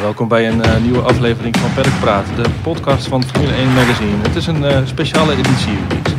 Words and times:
Welkom 0.00 0.28
bij 0.28 0.48
een 0.48 0.62
eh, 0.62 0.80
nieuwe 0.82 1.00
aflevering 1.00 1.56
van 1.56 1.74
Peddelpraat, 1.74 2.26
de 2.36 2.50
podcast 2.62 3.06
van 3.06 3.24
Formule 3.24 3.52
1 3.52 3.72
Magazine. 3.72 4.22
Het 4.22 4.36
is 4.36 4.46
een 4.46 4.64
eh, 4.64 4.80
speciale 4.84 5.32
editie. 5.32 5.78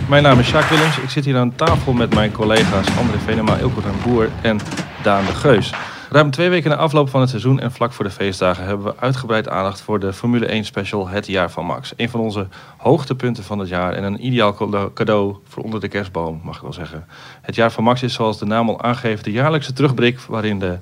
Mijn 0.09 0.23
naam 0.23 0.39
is 0.39 0.47
Sjaak 0.47 0.63
Willems. 0.63 0.97
Ik 0.97 1.09
zit 1.09 1.25
hier 1.25 1.37
aan 1.37 1.55
tafel 1.55 1.93
met 1.93 2.13
mijn 2.13 2.31
collega's 2.31 2.87
André 2.99 3.17
Venema, 3.25 3.57
Ilko 3.57 3.81
den 3.81 3.95
Boer 4.03 4.29
en 4.41 4.59
Daan 5.03 5.25
de 5.25 5.33
Geus. 5.33 5.73
Ruim 6.11 6.31
twee 6.31 6.49
weken 6.49 6.69
na 6.69 6.75
afloop 6.75 7.09
van 7.09 7.19
het 7.21 7.29
seizoen 7.29 7.59
en 7.59 7.71
vlak 7.71 7.93
voor 7.93 8.05
de 8.05 8.11
feestdagen 8.11 8.65
hebben 8.65 8.85
we 8.85 8.99
uitgebreid 8.99 9.49
aandacht 9.49 9.81
voor 9.81 9.99
de 9.99 10.13
Formule 10.13 10.45
1 10.45 10.65
special 10.65 11.07
Het 11.07 11.27
Jaar 11.27 11.51
van 11.51 11.65
Max. 11.65 11.93
Een 11.97 12.09
van 12.09 12.19
onze 12.19 12.47
hoogtepunten 12.77 13.43
van 13.43 13.59
het 13.59 13.69
jaar 13.69 13.93
en 13.93 14.03
een 14.03 14.25
ideaal 14.25 14.53
cadeau 14.93 15.35
voor 15.43 15.63
onder 15.63 15.79
de 15.79 15.87
kerstboom, 15.87 16.41
mag 16.43 16.55
ik 16.55 16.61
wel 16.61 16.73
zeggen. 16.73 17.05
Het 17.41 17.55
Jaar 17.55 17.71
van 17.71 17.83
Max 17.83 18.03
is 18.03 18.13
zoals 18.13 18.39
de 18.39 18.45
naam 18.45 18.69
al 18.69 18.81
aangeeft 18.81 19.23
de 19.23 19.31
jaarlijkse 19.31 19.73
terugblik 19.73 20.19
waarin 20.19 20.59
de 20.59 20.79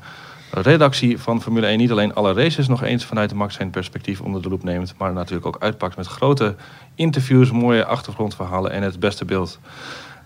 redactie 0.51 1.20
van 1.20 1.41
Formule 1.41 1.65
1 1.65 1.77
niet 1.77 1.91
alleen 1.91 2.13
alle 2.13 2.34
races 2.34 2.67
nog 2.67 2.84
eens 2.84 3.05
vanuit 3.05 3.29
de 3.29 3.35
Max 3.35 3.55
zijn 3.55 3.70
perspectief 3.70 4.21
onder 4.21 4.41
de 4.41 4.49
loep 4.49 4.63
neemt, 4.63 4.93
maar 4.98 5.13
natuurlijk 5.13 5.48
ook 5.48 5.57
uitpakt 5.59 5.98
met 5.98 6.07
grote 6.07 6.55
interviews, 6.95 7.51
mooie 7.51 7.85
achtergrondverhalen 7.85 8.71
en 8.71 8.84
het 8.84 8.99
beste 8.99 9.25
beeld. 9.25 9.59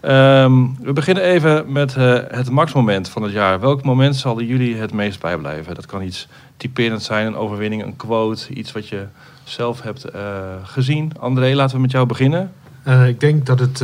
Ehm, 0.04 0.66
we 0.80 0.94
beginnen 0.94 1.24
even 1.24 1.72
met 1.72 1.96
uh, 1.96 2.20
het 2.28 2.50
maxmoment 2.50 3.10
van 3.10 3.24
het 3.24 3.32
jaar. 3.32 3.60
Welk 3.60 3.84
moment 3.84 4.16
zal 4.16 4.42
jullie 4.42 4.76
het 4.76 4.94
meest 4.94 5.20
bijblijven? 5.20 5.76
Dat 5.76 5.86
kan 5.86 6.02
iets 6.02 6.28
typerend 6.58 7.04
zijn, 7.04 7.28
een 7.28 7.36
overwinning, 7.36 7.84
een 7.84 7.96
quote, 7.96 8.54
iets 8.54 8.72
wat 8.72 8.88
je 8.88 9.06
zelf 9.44 9.82
hebt 9.82 10.16
uh, 10.16 10.22
gezien. 10.64 11.12
André, 11.20 11.56
laten 11.56 11.76
we 11.76 11.82
met 11.82 11.92
jou 11.92 12.06
beginnen. 12.06 12.54
Uh, 12.88 13.08
ik 13.08 13.20
denk 13.20 13.46
dat 13.46 13.60
het, 13.60 13.84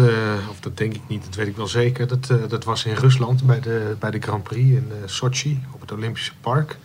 of 0.49 0.59
dat 0.59 0.77
denk 0.77 0.93
ik 0.93 1.01
niet, 1.07 1.25
dat 1.25 1.35
weet 1.35 1.47
ik 1.47 1.55
wel 1.55 1.67
zeker. 1.67 2.07
Dat, 2.07 2.33
dat 2.49 2.63
was 2.63 2.85
in 2.85 2.93
Rusland 2.93 3.45
bij 3.45 3.59
de, 3.59 3.95
bij 3.99 4.11
de 4.11 4.19
Grand 4.19 4.43
Prix 4.43 4.69
in 4.69 4.91
Sochi 5.05 5.63
op 5.71 5.81
het 5.81 5.91
Olympische 5.91 6.33
Park. 6.41 6.77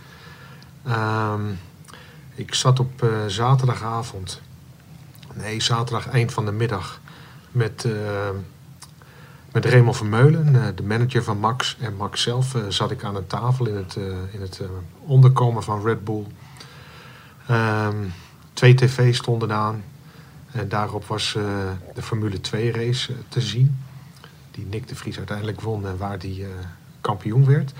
Um, 0.89 1.59
ik 2.35 2.55
zat 2.55 2.81
op 2.81 3.07
zaterdagavond, 3.27 4.41
nee, 5.33 5.61
zaterdag 5.61 6.09
eind 6.09 6.33
van 6.33 6.45
de 6.45 6.53
middag 6.53 7.01
met 7.51 7.87
met 9.55 9.65
Raymond 9.65 9.97
Vermeulen, 9.97 10.55
eh, 10.55 10.69
de 10.75 10.83
manager 10.83 11.23
van 11.23 11.39
Max. 11.39 11.77
En 11.81 11.97
Max 11.97 12.23
zelf 12.23 12.55
eh, 12.55 12.63
zat 12.69 12.91
ik 12.91 13.05
aan 13.05 13.17
een 13.17 13.27
tafel 13.27 13.67
in 13.67 13.77
het, 13.77 13.97
eh, 13.97 14.05
in 14.33 14.41
het 14.41 14.61
onderkomen 15.01 15.63
van 15.63 15.83
Red 15.85 16.05
Bull. 16.05 16.25
Ehm, 17.47 17.97
twee 18.53 18.75
tv's 18.75 19.17
stonden 19.17 19.53
aan. 19.53 19.83
En 20.53 20.69
daarop 20.69 21.05
was 21.05 21.33
de 21.95 22.03
Formule 22.03 22.41
2 22.41 22.73
race 22.73 23.13
te 23.29 23.41
zien. 23.41 23.79
Die 24.51 24.67
Nick 24.71 24.89
de 24.89 24.95
Vries 24.95 25.19
uiteindelijk 25.19 25.61
won 25.61 25.87
en 25.87 25.97
waar 25.97 26.19
die 26.19 26.47
kampioen 27.01 27.45
werd. 27.45 27.73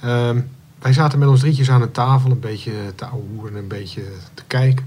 Ehm, 0.00 0.40
wij 0.78 0.92
zaten 0.92 1.18
met 1.18 1.28
ons 1.28 1.40
drietjes 1.40 1.70
aan 1.70 1.82
een 1.82 1.92
tafel, 1.92 2.30
een 2.30 2.40
beetje 2.40 2.72
te 2.94 3.04
ouwehoeren, 3.04 3.56
een 3.56 3.68
beetje 3.68 4.02
te 4.34 4.42
kijken. 4.46 4.86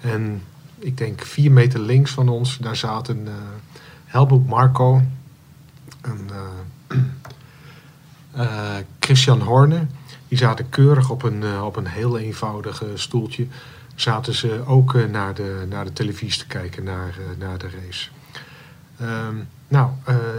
En 0.00 0.42
ik 0.78 0.96
denk 0.96 1.20
vier 1.20 1.52
meter 1.52 1.80
links 1.80 2.10
van 2.10 2.28
ons, 2.28 2.58
daar 2.58 2.76
zaten 2.76 3.18
uh, 3.26 3.32
Helmut 4.04 4.46
Marco, 4.46 5.02
en, 6.00 6.28
uh, 8.36 8.76
Christian 9.00 9.40
Horne. 9.40 9.86
Die 10.28 10.38
zaten 10.38 10.68
keurig 10.68 11.10
op 11.10 11.22
een, 11.22 11.42
uh, 11.42 11.64
op 11.64 11.76
een 11.76 11.86
heel 11.86 12.18
eenvoudig 12.18 12.82
stoeltje. 12.94 13.46
Zaten 13.94 14.34
ze 14.34 14.62
ook 14.66 15.08
naar, 15.08 15.34
de, 15.34 15.66
naar 15.68 15.84
de 15.84 15.92
televisie 15.92 16.40
te 16.40 16.46
kijken, 16.46 16.84
naar, 16.84 17.18
naar 17.38 17.58
de 17.58 17.70
race. 17.84 18.08
Um, 19.02 19.48
nou, 19.68 19.90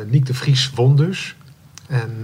Niek 0.07 0.25
de 0.25 0.33
Vries 0.33 0.69
won 0.69 0.95
dus. 0.95 1.35
En 1.87 2.23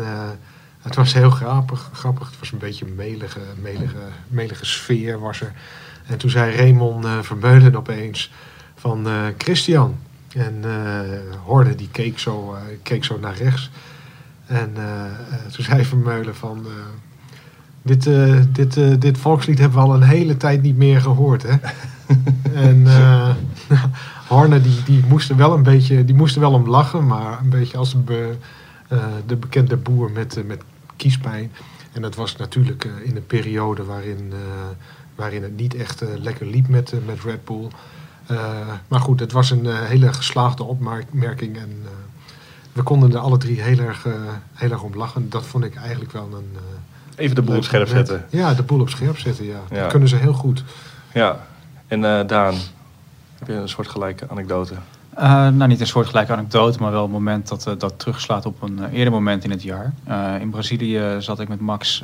het 0.81 0.95
was 0.95 1.13
heel 1.13 1.29
grappig, 1.29 1.89
grappig. 1.93 2.29
Het 2.29 2.39
was 2.39 2.51
een 2.51 2.57
beetje 2.57 2.85
een 2.85 2.95
melige, 2.95 3.39
melige, 3.61 3.97
melige 4.27 4.65
sfeer 4.65 5.19
was 5.19 5.41
er. 5.41 5.53
En 6.05 6.17
toen 6.17 6.29
zei 6.29 6.55
Raymond 6.55 7.05
Vermeulen 7.25 7.75
opeens 7.75 8.31
van 8.75 9.07
Christian, 9.37 9.97
en 10.37 10.61
uh, 10.65 11.35
Horde 11.43 11.75
die 11.75 11.89
keek 11.91 12.19
zo, 12.19 12.53
uh, 12.53 12.59
keek 12.83 13.03
zo 13.03 13.19
naar 13.19 13.35
rechts. 13.35 13.69
En 14.45 14.73
uh, 14.77 15.03
toen 15.51 15.63
zei 15.69 15.85
Vermeulen 15.85 16.35
van... 16.35 16.65
dit, 17.81 18.09
dit, 18.51 19.01
dit 19.01 19.17
volkslied 19.17 19.59
hebben 19.59 19.77
we 19.77 19.83
al 19.83 19.93
een 19.93 20.01
hele 20.01 20.37
tijd 20.37 20.61
niet 20.61 20.77
meer 20.77 21.01
gehoord, 21.01 21.43
hè? 21.43 21.55
en 22.69 22.87
Horne 24.27 24.61
die, 24.61 24.83
die 24.83 25.03
moest 25.07 25.29
er 25.29 25.35
wel 25.35 25.53
een 25.53 25.63
beetje... 25.63 26.05
Die 26.05 26.15
moest 26.15 26.35
er 26.35 26.41
wel 26.41 26.53
om 26.53 26.69
lachen, 26.69 27.07
maar 27.07 27.39
een 27.39 27.49
beetje 27.49 27.77
als 27.77 27.95
de, 28.05 28.35
de 29.25 29.35
bekende 29.35 29.77
boer 29.77 30.11
met, 30.11 30.43
met 30.47 30.61
kiespijn. 30.95 31.51
En 31.91 32.01
dat 32.01 32.15
was 32.15 32.35
natuurlijk 32.35 32.87
in 33.03 33.15
een 33.15 33.25
periode 33.25 33.83
waarin, 33.83 34.33
waarin 35.15 35.43
het 35.43 35.57
niet 35.57 35.75
echt 35.75 36.03
lekker 36.19 36.45
liep 36.45 36.67
met, 36.67 36.93
met 37.05 37.23
Red 37.23 37.45
Bull... 37.45 37.67
Uh, 38.31 38.39
maar 38.87 38.99
goed, 38.99 39.19
het 39.19 39.31
was 39.31 39.51
een 39.51 39.65
uh, 39.65 39.81
hele 39.81 40.13
geslaagde 40.13 40.63
opmerking. 40.63 41.57
En 41.57 41.81
uh, 41.83 41.89
we 42.73 42.83
konden 42.83 43.11
er 43.11 43.17
alle 43.17 43.37
drie 43.37 43.61
heel 43.61 43.79
erg, 43.79 44.05
heel 44.53 44.71
erg 44.71 44.81
om 44.81 44.95
lachen. 44.95 45.29
Dat 45.29 45.45
vond 45.45 45.63
ik 45.63 45.75
eigenlijk 45.75 46.11
wel 46.11 46.29
een. 46.33 46.57
Even 47.15 47.35
de 47.35 47.41
boel 47.41 47.55
op 47.55 47.63
scherp 47.63 47.87
zetten. 47.87 48.25
Ja, 48.29 48.53
de 48.53 48.63
boel 48.63 48.79
op 48.79 48.89
scherp 48.89 49.17
zetten, 49.17 49.45
ja. 49.45 49.59
ja. 49.69 49.81
Dat 49.81 49.91
kunnen 49.91 50.09
ze 50.09 50.15
heel 50.15 50.33
goed. 50.33 50.63
Ja, 51.13 51.39
en 51.87 52.01
Daan, 52.27 52.55
heb 53.37 53.47
je 53.47 53.53
een 53.53 53.69
soortgelijke 53.69 54.29
anekdote? 54.29 54.73
nou, 55.17 55.67
niet 55.67 55.79
een 55.79 55.87
soortgelijke 55.87 56.31
anekdote, 56.31 56.79
maar 56.79 56.91
wel 56.91 57.03
een 57.03 57.11
moment 57.11 57.47
dat, 57.47 57.75
dat 57.77 57.99
terugslaat 57.99 58.45
op 58.45 58.61
een 58.61 58.89
eerder 58.89 59.13
moment 59.13 59.43
in 59.43 59.51
het 59.51 59.63
jaar. 59.63 59.93
in 60.39 60.49
Brazilië 60.49 61.15
zat 61.19 61.39
ik 61.39 61.47
met 61.47 61.59
Max 61.59 62.03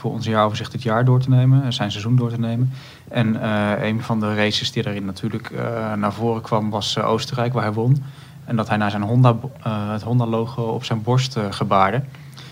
voor 0.00 0.12
ons 0.12 0.26
jaaroverzicht 0.26 0.72
het 0.72 0.82
jaar 0.82 1.04
door 1.04 1.20
te 1.20 1.28
nemen, 1.28 1.72
zijn 1.72 1.90
seizoen 1.90 2.16
door 2.16 2.30
te 2.30 2.40
nemen. 2.40 2.72
En 3.08 3.34
uh, 3.34 3.72
een 3.82 4.02
van 4.02 4.20
de 4.20 4.34
races 4.34 4.72
die 4.72 4.82
daarin 4.82 5.04
natuurlijk 5.04 5.50
uh, 5.50 5.92
naar 5.92 6.12
voren 6.12 6.42
kwam 6.42 6.70
was 6.70 6.98
Oostenrijk, 6.98 7.52
waar 7.52 7.62
hij 7.62 7.72
won. 7.72 8.02
En 8.44 8.56
dat 8.56 8.68
hij 8.68 8.76
naar 8.76 8.90
zijn 8.90 9.02
Honda, 9.02 9.36
het 9.68 10.02
Honda-logo 10.02 10.62
op 10.62 10.84
zijn 10.84 11.02
borst 11.02 11.36
gebaarde. 11.50 11.96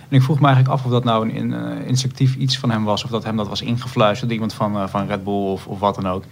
En 0.09 0.17
ik 0.17 0.23
vroeg 0.23 0.41
me 0.41 0.47
eigenlijk 0.47 0.75
af 0.75 0.85
of 0.85 0.91
dat 0.91 1.05
nou 1.05 1.37
een, 1.37 1.53
instinctief 1.87 2.35
iets 2.37 2.59
van 2.59 2.71
hem 2.71 2.85
was, 2.85 3.05
of 3.05 3.11
dat 3.11 3.25
hem 3.25 3.37
dat 3.37 3.49
was 3.49 3.63
ingefluisterd, 3.63 4.31
iemand 4.31 4.55
van, 4.55 4.89
van 4.89 5.07
Red 5.07 5.25
Bull 5.25 5.35
of, 5.35 5.67
of 5.67 5.79
wat 5.79 5.95
dan 5.95 6.09
ook. 6.09 6.25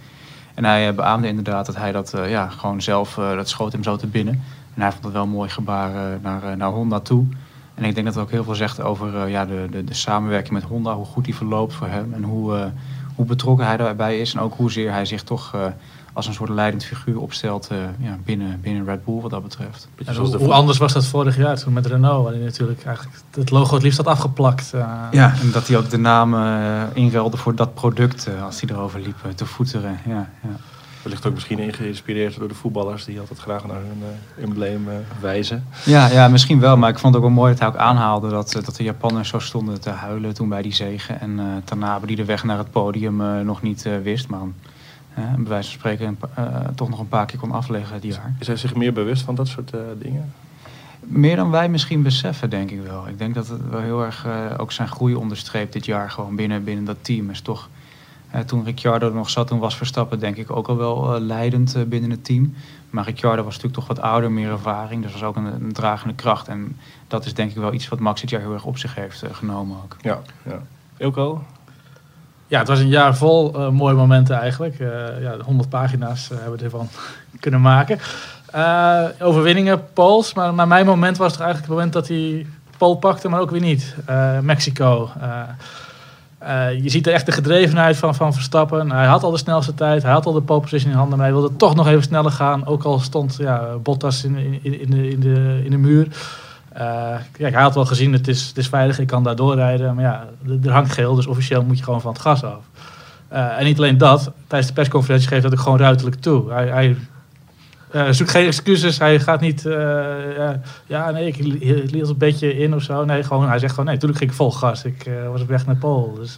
En 0.53 0.65
hij 0.65 0.95
beaamde 0.95 1.27
inderdaad 1.27 1.65
dat 1.65 1.75
hij 1.75 1.91
dat 1.91 2.13
ja, 2.27 2.49
gewoon 2.49 2.81
zelf, 2.81 3.13
dat 3.13 3.49
schoot 3.49 3.71
hem 3.71 3.83
zo 3.83 3.95
te 3.95 4.07
binnen. 4.07 4.43
En 4.73 4.81
hij 4.81 4.91
vond 4.91 5.03
het 5.03 5.13
wel 5.13 5.23
een 5.23 5.29
mooi 5.29 5.49
gebaar 5.49 6.19
naar, 6.21 6.57
naar 6.57 6.69
Honda 6.69 6.99
toe. 6.99 7.25
En 7.77 7.83
ik 7.83 7.93
denk 7.93 8.05
dat 8.05 8.15
het 8.15 8.23
ook 8.23 8.31
heel 8.31 8.43
veel 8.43 8.55
zegt 8.55 8.81
over 8.81 9.13
uh, 9.13 9.31
ja, 9.31 9.45
de, 9.45 9.67
de, 9.71 9.83
de, 9.83 9.93
samenwerking 9.93 10.53
met 10.53 10.63
Honda, 10.63 10.95
hoe 10.95 11.05
goed 11.05 11.25
die 11.25 11.35
verloopt 11.35 11.73
voor 11.73 11.87
hem 11.87 12.13
en 12.13 12.23
hoe, 12.23 12.55
uh, 12.55 12.65
hoe 13.15 13.25
betrokken 13.25 13.65
hij 13.65 13.77
daarbij 13.77 14.19
is. 14.19 14.33
En 14.33 14.39
ook 14.39 14.53
hoezeer 14.53 14.91
hij 14.91 15.05
zich 15.05 15.23
toch 15.23 15.55
uh, 15.55 15.65
als 16.13 16.27
een 16.27 16.33
soort 16.33 16.49
leidend 16.49 16.85
figuur 16.85 17.19
opstelt 17.19 17.69
ja, 17.99 18.17
binnen, 18.25 18.61
binnen 18.61 18.85
Red 18.85 19.05
Bull 19.05 19.21
wat 19.21 19.31
dat 19.31 19.43
betreft. 19.43 19.87
Hoe, 20.17 20.37
hoe, 20.37 20.53
anders 20.53 20.77
was 20.77 20.93
dat 20.93 21.05
vorig 21.05 21.37
jaar 21.37 21.57
toen 21.57 21.73
met 21.73 21.85
Renault, 21.85 22.23
waarin 22.23 22.43
natuurlijk 22.43 22.83
eigenlijk 22.83 23.17
het 23.31 23.49
logo 23.49 23.73
het 23.73 23.83
liefst 23.83 23.97
had 23.97 24.07
afgeplakt. 24.07 24.73
ja, 25.11 25.33
en 25.41 25.51
dat 25.51 25.67
hij 25.67 25.77
ook 25.77 25.89
de 25.89 25.97
naam 25.97 26.35
inruilde 26.93 27.37
voor 27.37 27.55
dat 27.55 27.73
product 27.73 28.29
als 28.43 28.61
hij 28.61 28.69
erover 28.69 28.99
liep 28.99 29.17
te 29.35 29.45
voeteren. 29.45 29.99
Ja, 30.05 30.29
ja. 30.43 30.76
Wellicht 31.07 31.27
ook 31.27 31.33
misschien 31.33 31.73
geïnspireerd 31.73 32.39
door 32.39 32.47
de 32.47 32.53
voetballers 32.53 33.05
die 33.05 33.19
altijd 33.19 33.39
graag 33.39 33.67
naar 33.67 33.75
hun 33.77 34.01
uh, 34.37 34.43
embleem 34.43 34.87
uh, 34.87 34.93
wijzen. 35.21 35.65
Ja, 35.85 36.07
ja, 36.07 36.27
misschien 36.27 36.59
wel. 36.59 36.77
Maar 36.77 36.89
ik 36.89 36.99
vond 36.99 37.13
het 37.13 37.23
ook 37.23 37.29
wel 37.29 37.39
mooi 37.39 37.51
dat 37.51 37.59
hij 37.59 37.67
ook 37.67 37.75
aanhaalde 37.75 38.29
dat, 38.29 38.55
eh, 38.55 38.63
dat 38.63 38.75
de 38.75 38.83
Japanners 38.83 39.29
zo 39.29 39.39
stonden 39.39 39.81
te 39.81 39.89
huilen 39.89 40.33
toen 40.33 40.49
bij 40.49 40.61
die 40.61 40.73
zegen. 40.73 41.19
En 41.19 41.31
uh, 41.39 41.43
Tanabe 41.63 42.05
die 42.05 42.15
de 42.15 42.25
weg 42.25 42.43
naar 42.43 42.57
het 42.57 42.71
podium 42.71 43.45
nog 43.45 43.61
niet 43.61 43.89
wist. 44.03 44.27
Maar 44.27 44.39
bij 45.15 45.47
wijze 45.47 45.69
van 45.69 45.79
spreken 45.79 46.19
toch 46.75 46.89
nog 46.89 46.99
een 46.99 47.07
paar 47.07 47.25
keer 47.25 47.39
kon 47.39 47.51
afleggen 47.51 48.01
die 48.01 48.11
jaar. 48.11 48.35
Is 48.39 48.47
hij 48.47 48.55
zich 48.55 48.75
meer 48.75 48.93
bewust 48.93 49.21
van 49.23 49.35
dat 49.35 49.47
soort 49.47 49.71
dingen? 49.99 50.33
Meer 50.99 51.35
dan 51.35 51.51
wij 51.51 51.69
misschien 51.69 52.01
beseffen, 52.01 52.49
denk 52.49 52.71
ik 52.71 52.81
wel. 52.81 53.07
Ik 53.07 53.17
denk 53.17 53.35
dat 53.35 53.47
het 53.47 53.69
wel 53.69 53.81
heel 53.81 54.03
erg 54.03 54.25
ook 54.57 54.71
zijn 54.71 54.87
groei 54.87 55.15
onderstreept 55.15 55.73
dit 55.73 55.85
jaar 55.85 56.11
gewoon 56.11 56.35
binnen, 56.35 56.63
binnen 56.63 56.85
dat 56.85 56.97
team. 57.01 57.29
Is 57.29 57.41
toch 57.41 57.69
toen 58.45 58.63
Ricciardo 58.63 59.07
er 59.07 59.13
nog 59.13 59.29
zat, 59.29 59.47
toen 59.47 59.59
was 59.59 59.77
Verstappen 59.77 60.19
denk 60.19 60.37
ik 60.37 60.51
ook 60.51 60.67
al 60.67 60.77
wel 60.77 61.15
uh, 61.15 61.21
leidend 61.21 61.75
uh, 61.75 61.83
binnen 61.83 62.09
het 62.09 62.25
team. 62.25 62.53
Maar 62.89 63.05
Ricciardo 63.05 63.43
was 63.43 63.55
natuurlijk 63.55 63.73
toch 63.73 63.97
wat 63.97 64.05
ouder, 64.05 64.31
meer 64.31 64.49
ervaring. 64.49 65.03
Dus 65.03 65.11
was 65.11 65.23
ook 65.23 65.35
een, 65.35 65.45
een, 65.45 65.73
dragende 65.73 66.13
kracht. 66.13 66.47
En 66.47 66.77
dat 67.07 67.25
is 67.25 67.33
denk 67.33 67.49
ik 67.51 67.57
wel 67.57 67.73
iets 67.73 67.87
wat 67.87 67.99
Max 67.99 68.21
dit 68.21 68.29
jaar 68.29 68.41
heel 68.41 68.53
erg 68.53 68.65
op 68.65 68.77
zich 68.77 68.95
heeft 68.95 69.23
genomen 69.31 69.77
ook. 69.83 69.95
Ja, 70.01 70.19
ja. 70.43 70.59
Ilko? 70.97 71.43
Ja, 72.47 72.59
het 72.59 72.67
was 72.67 72.79
een 72.79 72.87
jaar 72.87 73.15
vol 73.15 73.71
mooie 73.71 73.95
momenten 73.95 74.39
eigenlijk. 74.39 74.77
ja, 75.21 75.37
100 75.39 75.69
pagina's 75.69 76.29
hebben 76.33 76.57
we 76.57 76.63
ervan 76.63 76.87
kunnen 77.39 77.61
maken. 77.61 77.99
overwinningen, 79.19 79.93
pols. 79.93 80.33
Maar, 80.33 80.53
maar 80.53 80.67
mijn 80.67 80.85
moment 80.85 81.17
was 81.17 81.31
toch 81.31 81.41
eigenlijk 81.41 81.67
het 81.67 81.77
moment 81.77 81.93
dat 81.93 82.07
hij 82.07 82.45
pol 82.77 82.97
pakte, 82.97 83.29
maar 83.29 83.39
ook 83.39 83.51
weer 83.51 83.61
niet. 83.61 83.95
Mexico. 84.41 85.09
Uh, 86.47 86.83
je 86.83 86.89
ziet 86.89 87.07
er 87.07 87.13
echt 87.13 87.25
de 87.25 87.31
gedrevenheid 87.31 87.97
van, 87.97 88.15
van 88.15 88.33
Verstappen. 88.33 88.91
Hij 88.91 89.05
had 89.05 89.23
al 89.23 89.31
de 89.31 89.37
snelste 89.37 89.73
tijd, 89.73 90.03
hij 90.03 90.11
had 90.11 90.25
al 90.25 90.33
de 90.33 90.41
pole 90.41 90.59
position 90.59 90.91
in 90.91 90.97
handen, 90.97 91.17
maar 91.17 91.27
hij 91.27 91.35
wilde 91.35 91.55
toch 91.55 91.75
nog 91.75 91.87
even 91.87 92.03
sneller 92.03 92.31
gaan. 92.31 92.65
Ook 92.65 92.83
al 92.83 92.99
stond 92.99 93.35
ja, 93.39 93.63
Bottas 93.83 94.23
in, 94.23 94.37
in, 94.61 94.81
in, 94.81 94.89
de, 94.89 95.09
in, 95.09 95.19
de, 95.19 95.61
in 95.63 95.71
de 95.71 95.77
muur. 95.77 96.07
Eh, 96.69 97.15
kijk, 97.31 97.53
hij 97.53 97.61
had 97.61 97.75
wel 97.75 97.85
gezien, 97.85 98.13
het 98.13 98.27
is, 98.27 98.47
het 98.47 98.57
is 98.57 98.67
veilig, 98.67 98.99
ik 98.99 99.07
kan 99.07 99.23
daar 99.23 99.35
doorrijden. 99.35 99.95
Maar 99.95 100.03
ja, 100.03 100.25
er- 100.63 100.71
hangt 100.71 100.91
geel, 100.91 101.15
dus 101.15 101.27
officieel 101.27 101.63
moet 101.63 101.77
je 101.77 101.83
gewoon 101.83 102.01
van 102.01 102.11
het 102.11 102.21
gas 102.21 102.43
af. 102.43 102.59
Eh, 103.27 103.59
en 103.59 103.65
niet 103.65 103.77
alleen 103.77 103.97
dat, 103.97 104.31
tijdens 104.47 104.69
de 104.69 104.75
persconferentie 104.75 105.27
geeft 105.27 105.43
dat 105.43 105.51
ook 105.51 105.59
gewoon 105.59 105.77
ruiterlijk 105.77 106.21
toe. 106.21 106.51
Hij, 106.51 106.67
hij 106.67 106.95
eh, 107.91 108.07
zoekt 108.09 108.29
geen 108.31 108.45
excuses, 108.45 108.97
hij 108.99 109.19
gaat 109.19 109.41
niet... 109.41 109.65
eh, 109.65 110.49
ja, 110.85 111.11
nee, 111.11 111.27
ik 111.27 111.37
li- 111.37 111.59
ik 111.83 111.91
liet 111.91 112.07
een 112.09 112.17
beetje 112.17 112.57
in 112.57 112.73
of 112.75 112.81
zo. 112.81 113.05
Nee, 113.05 113.23
gewoon, 113.23 113.47
hij 113.47 113.59
zegt 113.59 113.71
gewoon, 113.71 113.85
nee, 113.85 113.93
natuurlijk 113.93 114.19
ging 114.19 114.31
ik 114.31 114.37
vol 114.37 114.51
gas. 114.51 114.83
Ik 114.83 115.05
eh, 115.05 115.13
was 115.31 115.41
op 115.41 115.47
weg 115.47 115.65
naar 115.65 115.75
Pool. 115.75 116.13
Dus 116.13 116.37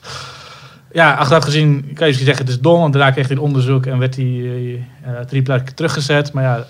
ja, 0.91 1.13
achteraf 1.13 1.43
gezien 1.43 1.91
kan 1.93 2.07
je 2.07 2.13
zeggen, 2.13 2.37
het 2.45 2.49
is 2.53 2.59
dom. 2.59 2.79
Want 2.79 2.93
daarna 2.93 3.11
kreeg 3.11 3.27
hij 3.27 3.35
een 3.35 3.41
onderzoek 3.41 3.85
en 3.85 3.97
werd 3.99 4.15
hij 4.15 4.85
drie 5.27 5.41
plekken 5.41 5.75
teruggezet. 5.75 6.33
Maar 6.33 6.43
ja, 6.43 6.65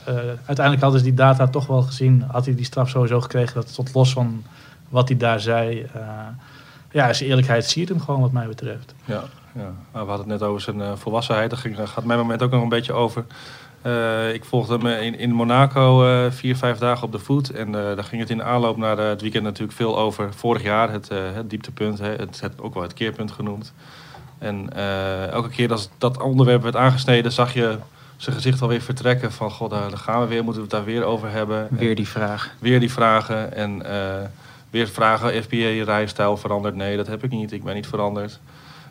uiteindelijk 0.46 0.82
hadden 0.82 1.00
ze 1.00 1.06
die 1.06 1.14
data 1.16 1.48
toch 1.48 1.68
wel 1.68 1.82
gezien. 1.82 2.24
Had 2.28 2.46
hij 2.46 2.56
die 2.56 2.66
straf 2.66 2.90
sowieso 2.90 3.22
gekregen. 3.22 3.56
Dat 3.56 3.70
stond 3.70 3.94
los 3.94 4.14
van 4.14 4.44
wat 4.90 5.08
hij 5.08 5.18
daar 5.18 5.40
zei. 5.40 5.86
Ja, 6.92 7.14
zijn 7.14 7.30
eerlijkheid 7.30 7.66
siert 7.66 7.90
hem 7.90 8.02
gewoon 8.02 8.22
wat 8.22 8.32
mij 8.32 8.48
betreft. 8.48 8.94
Ja, 9.06 9.24
ja. 9.56 9.62
Nou, 9.94 10.06
we 10.06 10.12
hadden 10.12 10.18
het 10.18 10.40
net 10.40 10.42
over 10.42 10.62
zijn 10.62 10.98
volwassenheid. 10.98 11.50
Daar 11.76 11.88
gaat 11.88 12.04
mijn 12.04 12.20
moment 12.20 12.42
ook 12.42 12.52
nog 12.52 12.62
een 12.64 12.70
beetje 12.70 12.94
over. 12.94 13.26
Eh, 13.82 14.34
ik 14.34 14.46
volgde 14.46 14.78
hem 14.78 14.88
in, 14.88 15.20
in 15.20 15.32
Monaco 15.32 16.06
eh, 16.06 16.32
vier, 16.32 16.56
vijf 16.56 16.78
dagen 16.78 17.04
op 17.04 17.12
de 17.12 17.20
voet. 17.20 17.52
En 17.52 17.68
eh, 17.68 17.96
daar 17.96 18.04
ging 18.04 18.22
het 18.22 18.30
in 18.30 18.38
de 18.38 18.44
aanloop 18.44 18.78
naar 18.78 19.00
eh, 19.00 19.08
het 19.08 19.22
weekend 19.22 19.44
natuurlijk 19.44 19.78
veel 19.78 19.98
over. 19.98 20.34
Vorig 20.34 20.64
jaar, 20.64 20.92
het, 20.92 21.10
eh, 21.10 21.18
het 21.34 21.50
dieptepunt, 21.50 22.00
hè, 22.00 22.10
het, 22.16 22.42
het, 22.42 22.62
ook 22.62 22.74
wel 22.74 22.84
het 22.84 22.94
keerpunt 22.94 23.32
genoemd. 23.32 23.74
En 24.38 24.70
eh, 24.76 25.28
elke 25.28 25.50
keer 25.50 25.72
als 25.72 25.90
dat 25.98 26.22
onderwerp 26.22 26.62
werd 26.62 26.76
aangesneden, 26.76 27.32
zag 27.32 27.54
je 27.54 27.78
zijn 28.18 28.36
gezicht 28.36 28.62
alweer 28.62 28.82
vertrekken. 28.82 29.32
Van, 29.32 29.52
god, 29.52 29.70
daar, 29.70 29.98
gaan 29.98 30.22
we 30.22 30.28
weer, 30.28 30.44
moeten 30.44 30.62
we 30.62 30.68
het 30.68 30.78
daar 30.78 30.94
weer 30.94 31.04
over 31.04 31.32
hebben. 31.32 31.68
Weer 31.70 31.96
die 31.96 32.08
vraag. 32.08 32.50
weer 32.60 32.80
die 32.80 32.92
vragen 32.92 33.54
en 33.54 33.86
eh, 33.86 34.28
weer 34.70 34.88
vragen, 34.88 35.44
FBA-rijstijl 35.44 36.38
veranderd? 36.38 36.76
Nee, 36.76 36.98
dat 36.98 37.08
heb 37.08 37.24
ik 37.24 37.32
niet, 37.32 37.52
ik 37.52 37.64
ben 37.64 37.76
niet 37.76 37.88
veranderd. 37.88 38.40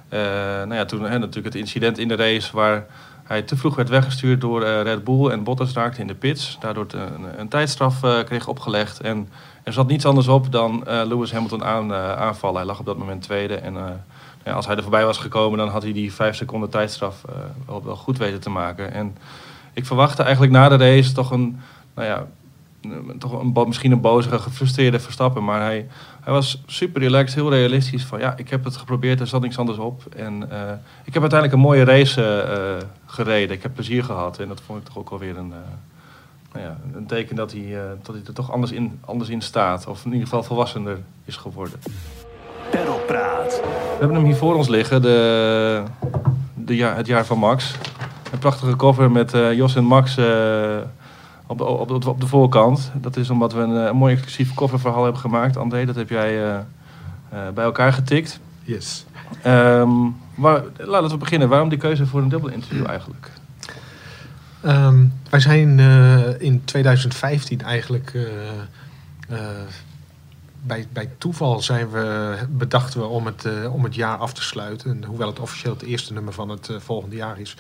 Eh, 0.09 0.21
nou 0.21 0.75
ja, 0.75 0.85
toen 0.85 1.03
hè, 1.03 1.19
natuurlijk 1.19 1.55
het 1.55 1.63
incident 1.63 1.99
in 1.99 2.09
de 2.09 2.17
race 2.17 2.57
waar 2.57 2.87
hij 3.29 3.43
te 3.43 3.57
vroeg 3.57 3.75
werd 3.75 3.89
weggestuurd 3.89 4.41
door 4.41 4.63
eh, 4.63 4.83
Red 4.83 5.05
Bull 5.05 5.31
en 5.31 5.45
Bottas 5.45 5.73
raakte 5.73 6.01
in 6.01 6.07
de 6.07 6.15
pits. 6.15 6.57
Daardoor 6.61 6.87
een, 6.89 7.41
een 7.41 7.49
tijdstraf 7.49 8.03
eh, 8.03 8.25
kreeg 8.25 8.47
opgelegd 8.47 9.01
en 9.01 9.29
er 9.63 9.73
zat 9.73 9.87
niets 9.87 10.07
anders 10.07 10.29
op 10.29 10.53
dan 10.53 10.87
eh, 10.87 11.01
Lewis 11.07 11.33
Hamilton 11.33 11.65
aan, 11.65 11.93
aanvallen. 11.95 12.57
Hij 12.57 12.67
lag 12.67 12.79
op 12.79 12.87
dat 12.87 12.99
moment 12.99 13.23
tweede 13.23 13.55
en 13.55 13.75
ja, 14.45 14.53
als 14.53 14.67
hij 14.67 14.77
er 14.77 14.83
voorbij 14.83 15.05
was 15.05 15.19
gekomen 15.19 15.59
dan 15.59 15.69
had 15.69 15.83
hij 15.83 15.93
die 15.93 16.13
vijf 16.13 16.37
seconden 16.37 16.71
tijdstraf 16.71 17.25
wel, 17.67 17.85
wel 17.85 17.97
goed 17.97 18.19
weten 18.19 18.41
te 18.41 18.51
maken. 18.51 18.93
En 18.93 19.17
ik 19.73 19.87
verwachtte 19.87 20.23
eigenlijk 20.23 20.53
na 20.53 20.69
de 20.69 20.77
race 20.77 21.13
toch 21.13 21.31
een, 21.31 21.61
nou 21.95 22.09
ja, 22.09 22.27
toch 23.19 23.41
een, 23.41 23.53
misschien 23.67 23.93
een 23.93 24.01
bozige, 24.01 24.39
gefrustreerde 24.39 25.01
Verstappen. 25.01 25.45
Maar 25.45 25.61
hij, 25.61 25.87
hij 26.21 26.33
was 26.33 26.63
super 26.67 27.01
relaxed, 27.01 27.35
heel 27.35 27.51
realistisch. 27.51 28.05
Van 28.05 28.19
ja, 28.19 28.37
ik 28.37 28.51
heb 28.51 28.65
het 28.65 28.77
geprobeerd, 28.77 29.21
er 29.21 29.27
zat 29.27 29.41
niks 29.41 29.59
anders 29.59 29.79
op. 29.79 30.03
En 30.17 30.51
eh, 30.51 30.73
ik 31.05 31.13
heb 31.15 31.23
uiteindelijk 31.23 31.53
een 31.53 31.67
mooie 31.67 31.85
race 31.85 32.23
eh, 32.23 32.77
eh, 32.77 32.83
gereden. 33.07 33.57
Ik 33.57 33.63
heb 33.63 33.75
plezier 33.75 34.05
gehad. 34.05 34.39
En 34.39 34.49
dat 34.49 34.61
vond 34.67 34.81
ik 34.81 34.85
toch 34.87 34.99
ook 34.99 35.11
wel 35.11 35.19
weer 35.19 35.37
een, 35.37 35.53
eh, 35.53 35.59
nou 36.53 36.65
ja, 36.65 36.77
een 36.95 37.07
teken 37.07 37.37
dat 37.37 37.53
hij, 37.53 37.77
eh, 37.77 37.83
dat 38.03 38.15
hij 38.15 38.25
er 38.27 38.33
toch 38.33 38.53
anders 38.53 38.73
in, 38.73 39.01
anders 39.05 39.31
in 39.31 39.41
staat. 39.41 39.87
Of 39.87 40.05
in 40.05 40.11
ieder 40.11 40.27
geval 40.27 40.43
volwassener 40.43 40.99
is 41.25 41.37
geworden. 41.37 41.81
Pedalpraat. 42.71 43.61
We 43.63 43.97
hebben 43.99 44.17
hem 44.17 44.27
hier 44.27 44.37
voor 44.37 44.55
ons 44.55 44.69
liggen, 44.69 45.03
de, 45.03 45.83
de 46.55 46.77
ja, 46.77 46.95
het 46.95 47.07
jaar 47.07 47.27
van 47.27 47.39
Max. 47.39 47.75
Een 48.33 48.39
prachtige 48.39 48.77
cover 48.77 49.11
met 49.11 49.35
eh, 49.35 49.53
Jos 49.53 49.77
en 49.77 49.85
Max 49.85 50.17
eh, 50.17 50.25
op, 51.49 51.59
de, 51.59 51.65
op, 51.65 52.03
de, 52.03 52.09
op 52.09 52.21
de 52.21 52.27
voorkant. 52.27 52.91
Dat 52.95 53.17
is 53.17 53.31
omdat 53.31 53.53
we 53.53 53.61
een, 53.61 53.77
eh, 53.77 53.85
een 53.85 53.97
mooi 53.97 54.13
exclusief 54.13 54.55
coververhaal 54.55 55.03
hebben 55.03 55.21
gemaakt. 55.21 55.57
André, 55.57 55.85
dat 55.85 55.95
heb 55.95 56.09
jij 56.09 56.45
eh, 56.45 56.57
eh, 56.57 57.53
bij 57.55 57.65
elkaar 57.65 57.93
getikt. 57.93 58.41
Yes. 58.63 59.05
Ehm, 59.43 59.91
waar, 60.35 60.63
laten 60.77 61.11
we 61.11 61.17
beginnen. 61.17 61.49
Waarom 61.49 61.69
die 61.69 61.79
keuze 61.79 62.07
voor 62.07 62.21
een 62.21 62.29
dubbel 62.29 62.49
interview 62.49 62.87
eigenlijk? 62.87 63.31
Ehm, 64.61 65.05
wij 65.31 65.41
zijn 65.41 65.79
in 66.39 66.65
2015 66.65 67.63
eigenlijk 67.63 68.29
bij, 70.63 70.87
bij 70.93 71.11
toeval 71.19 71.63
zijn 71.63 71.91
we, 71.91 72.37
bedachten 72.49 73.01
we 73.01 73.07
om 73.07 73.27
het, 73.27 73.49
om 73.71 73.85
het 73.85 73.95
jaar 73.95 74.17
af 74.17 74.33
te 74.33 74.43
sluiten. 74.43 74.91
En 74.91 75.05
hoewel 75.05 75.29
het 75.29 75.41
officieel 75.41 75.73
het 75.73 75.83
eerste 75.83 76.13
nummer 76.13 76.33
van 76.33 76.49
het 76.49 76.71
volgende 76.79 77.17
jaar 77.17 77.41
is. 77.41 77.57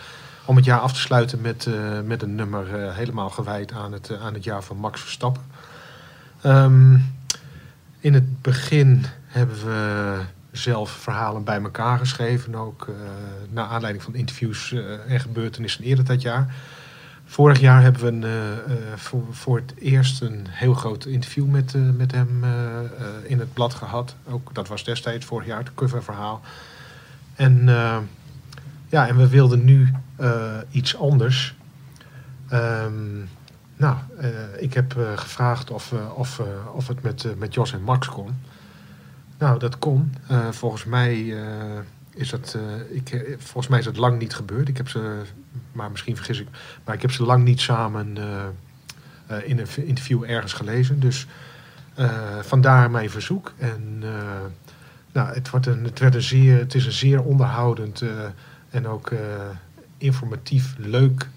Om 0.48 0.56
het 0.56 0.64
jaar 0.64 0.80
af 0.80 0.92
te 0.92 1.00
sluiten 1.00 1.40
met, 1.40 1.66
eh, 1.66 2.00
met 2.04 2.22
een 2.22 2.34
nummer 2.34 2.74
eh, 2.74 2.94
helemaal 2.94 3.30
gewijd 3.30 3.72
aan 3.72 3.92
het, 3.92 4.10
eh, 4.10 4.22
aan 4.22 4.34
het 4.34 4.44
jaar 4.44 4.62
van 4.62 4.76
Max 4.76 5.00
Verstappen. 5.00 5.42
Ehm, 6.40 6.98
in 7.98 8.14
het 8.14 8.42
begin 8.42 9.04
hebben 9.26 9.56
we 9.64 10.20
zelf 10.52 10.90
verhalen 10.90 11.44
bij 11.44 11.62
elkaar 11.62 11.98
geschreven. 11.98 12.54
Ook 12.54 12.88
naar 13.50 13.64
aanleiding 13.64 14.04
van 14.04 14.14
interviews 14.14 14.74
en 15.08 15.20
gebeurtenissen 15.20 15.84
eerder 15.84 16.04
dat 16.04 16.22
jaar. 16.22 16.54
Vorig 17.24 17.60
jaar 17.60 17.82
hebben 17.82 18.20
we 18.20 18.26
een, 18.26 18.58
voor, 18.98 19.24
voor 19.30 19.56
het 19.56 19.74
eerst 19.78 20.20
een 20.20 20.46
heel 20.48 20.74
groot 20.74 21.04
interview 21.04 21.46
met, 21.46 21.96
met 21.96 22.12
hem 22.12 22.44
in 23.22 23.38
het 23.38 23.52
blad 23.52 23.74
gehad. 23.74 24.14
Ook, 24.28 24.54
dat 24.54 24.68
was 24.68 24.84
destijds 24.84 25.26
vorig 25.26 25.46
jaar 25.46 25.58
het 25.58 25.74
coververhaal. 25.74 26.40
En, 27.34 27.64
ja, 28.88 29.08
en 29.08 29.16
we 29.16 29.28
wilden 29.28 29.64
nu 29.64 29.92
iets 30.70 30.96
anders. 30.96 31.56
Ehm, 32.48 33.18
nou, 33.76 33.96
eh, 34.18 34.30
ik 34.58 34.74
heb 34.74 34.96
eh, 34.96 35.18
gevraagd 35.18 35.70
of, 35.70 35.92
eh, 35.92 36.18
of, 36.18 36.38
eh, 36.38 36.46
of 36.74 36.88
het 36.88 37.02
met, 37.02 37.24
eh, 37.24 37.30
met 37.38 37.54
Jos 37.54 37.72
en 37.72 37.82
Max 37.82 38.08
kon. 38.08 38.30
Nou, 39.38 39.58
dat 39.58 39.78
kon. 39.78 40.14
Eh, 40.28 40.48
volgens 40.50 40.84
mij 40.84 41.42
eh, 41.42 41.78
is 42.14 42.28
dat. 42.30 42.56
eh, 42.56 42.96
ik, 42.96 43.10
eh, 43.10 43.34
volgens 43.38 43.68
mij 43.68 43.78
is 43.78 43.84
het 43.86 43.96
lang 43.96 44.18
niet 44.18 44.34
gebeurd. 44.34 44.68
Ik 44.68 44.76
heb 44.76 44.88
ze, 44.88 45.22
maar 45.72 45.90
misschien 45.90 46.16
vergis 46.16 46.40
ik, 46.40 46.48
maar 46.84 46.94
ik 46.94 47.02
heb 47.02 47.10
ze 47.10 47.22
lang 47.22 47.44
niet 47.44 47.60
samen 47.60 48.16
eh, 48.16 48.44
eh, 49.26 49.48
in 49.48 49.58
een 49.58 49.86
interview 49.86 50.22
ergens 50.26 50.52
gelezen. 50.52 51.00
Dus 51.00 51.26
eh, 51.94 52.38
vandaar 52.40 52.90
mijn 52.90 53.10
verzoek. 53.10 53.52
En 53.58 53.98
eh, 54.02 54.08
nou, 55.12 55.34
het, 55.34 55.50
wordt 55.50 55.66
een, 55.66 55.84
het, 55.84 55.98
werd 55.98 56.14
een 56.14 56.22
zeer, 56.22 56.58
het 56.58 56.74
is 56.74 56.86
een 56.86 56.92
zeer 56.92 57.22
onderhoudend 57.22 58.00
eh, 58.00 58.08
en 58.70 58.86
ook 58.88 59.10
eh, 59.10 59.18
informatief, 59.98 60.74
leuk 60.78 61.28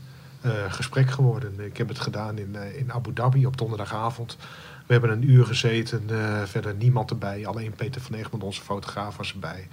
eh, 0.42 0.52
gesprek 0.70 1.12
geworden. 1.12 1.54
Ik 1.60 1.78
heb 1.78 1.88
het 1.88 2.00
gedaan 2.00 2.38
in, 2.38 2.56
eh, 2.56 2.78
in 2.78 2.92
Abu 2.92 3.14
Dhabi 3.14 3.46
op 3.46 3.58
donderdagavond. 3.58 4.38
We 4.86 4.94
hebben 4.94 5.12
een 5.12 5.30
uur 5.30 5.46
gezeten, 5.46 6.04
eh, 6.10 6.42
verder 6.46 6.74
niemand 6.78 7.10
erbij. 7.10 7.48
Alleen 7.48 7.74
Peter 7.76 8.02
van 8.02 8.16
Egmond, 8.16 8.44
onze 8.44 8.62
fotograaf, 8.62 9.18
was 9.18 9.34
erbij. 9.34 9.68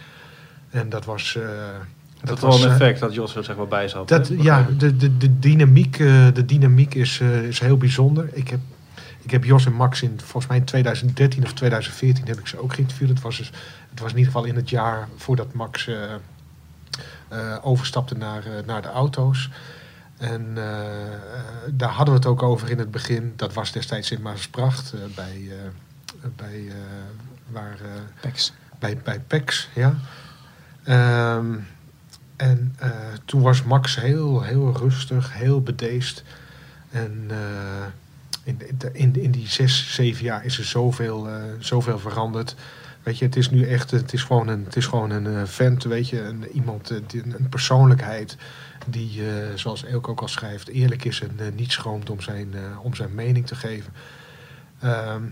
En 0.70 0.88
dat 0.88 1.04
was... 1.04 1.38
Dat, 2.20 2.28
had 2.28 2.40
was, 2.40 2.60
wel 2.60 2.66
een 2.66 2.72
effect 2.72 3.00
dat 3.00 3.14
Jos 3.14 3.36
er 3.36 3.44
zeg 3.44 3.56
maar 3.56 3.68
bij 3.68 3.88
zat. 3.88 4.08
dat, 4.08 4.28
ja, 4.28 4.66
de, 4.78 4.96
de, 4.96 5.16
de 5.16 5.38
dynamiek, 5.38 5.96
de 6.34 6.44
dynamiek 6.46 6.94
is, 6.94 7.20
is 7.20 7.60
heel 7.60 7.76
bijzonder. 7.76 8.28
Ik 8.32 8.48
heb, 8.48 8.60
ik 9.22 9.30
heb 9.30 9.44
Jos 9.44 9.66
en 9.66 9.72
Max 9.72 10.02
in, 10.02 10.20
volgens 10.24 10.46
mij 10.46 10.56
in 10.56 10.64
2013 10.64 11.44
of 11.44 11.52
2014 11.52 12.26
heb 12.26 12.38
ik 12.38 12.46
ze 12.46 12.62
ook 12.62 12.74
geïnterviewd. 12.74 13.08
Het 13.08 13.20
was, 13.20 13.36
dus, 13.36 13.52
het 13.90 14.00
was 14.00 14.10
in 14.10 14.18
ieder 14.18 14.32
geval 14.32 14.48
in 14.48 14.56
het 14.56 14.70
jaar 14.70 15.08
voordat 15.16 15.52
Max 15.52 15.90
overstapte 17.62 18.16
naar, 18.16 18.44
eh, 18.46 18.64
naar 18.66 18.82
de 18.82 18.88
auto's. 18.88 19.50
En 20.18 20.52
eh, 20.56 21.12
eh, 21.14 21.20
daar 21.70 21.90
hadden 21.90 22.14
we 22.14 22.20
het 22.20 22.28
ook 22.28 22.42
over 22.42 22.70
in 22.70 22.78
het 22.78 22.90
begin. 22.90 23.32
Dat 23.36 23.52
was 23.54 23.72
destijds 23.72 24.10
in 24.10 24.22
Maasbracht 24.22 24.92
eh, 24.92 25.00
bij, 25.14 25.48
eh, 25.50 26.28
bij, 26.36 26.64
eh, 26.68 26.74
waar, 27.46 27.78
eh, 27.82 27.90
Pex. 28.20 28.52
bij, 28.78 28.98
bij 29.04 29.20
PEX, 29.20 29.68
ja. 29.74 29.94
Ehm, 30.84 31.54
en 32.36 32.74
eh, 32.78 32.90
toen 33.24 33.42
was 33.42 33.62
Max 33.62 33.96
heel, 34.00 34.42
heel 34.42 34.76
rustig, 34.76 35.32
heel 35.32 35.62
bedeesd. 35.62 36.22
En 36.90 37.24
eh, 37.28 37.86
in, 38.42 38.60
in, 38.92 39.22
in 39.22 39.30
die 39.30 39.48
zes, 39.48 39.94
zeven 39.94 40.24
jaar 40.24 40.44
is 40.44 40.58
er 40.58 40.64
zoveel, 40.64 41.28
eh, 41.28 41.42
zoveel 41.58 41.98
veranderd. 41.98 42.54
Weet 43.08 43.18
je, 43.18 43.24
het 43.24 43.36
is 43.36 43.50
nu 43.50 43.66
echt, 43.66 43.90
het 43.90 44.12
is 44.12 44.22
gewoon 44.22 44.48
een, 44.48 44.64
het 44.64 44.76
is 44.76 44.86
gewoon 44.86 45.10
een 45.10 45.26
eh, 45.26 45.42
vent, 45.44 45.84
weet 45.84 46.08
je, 46.08 46.22
een, 46.22 46.44
iemand, 46.52 46.90
eh, 46.90 46.98
een 47.12 47.48
persoonlijkheid 47.48 48.36
die, 48.86 49.22
eh, 49.28 49.54
zoals 49.54 49.84
Elke 49.84 50.10
ook 50.10 50.20
al 50.20 50.28
schrijft, 50.28 50.68
eerlijk 50.68 51.04
is 51.04 51.20
en 51.20 51.54
niet 51.54 51.72
schroomt 51.72 52.10
om 52.10 52.20
zijn, 52.20 52.54
om 52.82 52.94
zijn 52.94 53.14
mening 53.14 53.46
te 53.46 53.54
geven. 53.54 53.92
Ehm, 54.80 55.22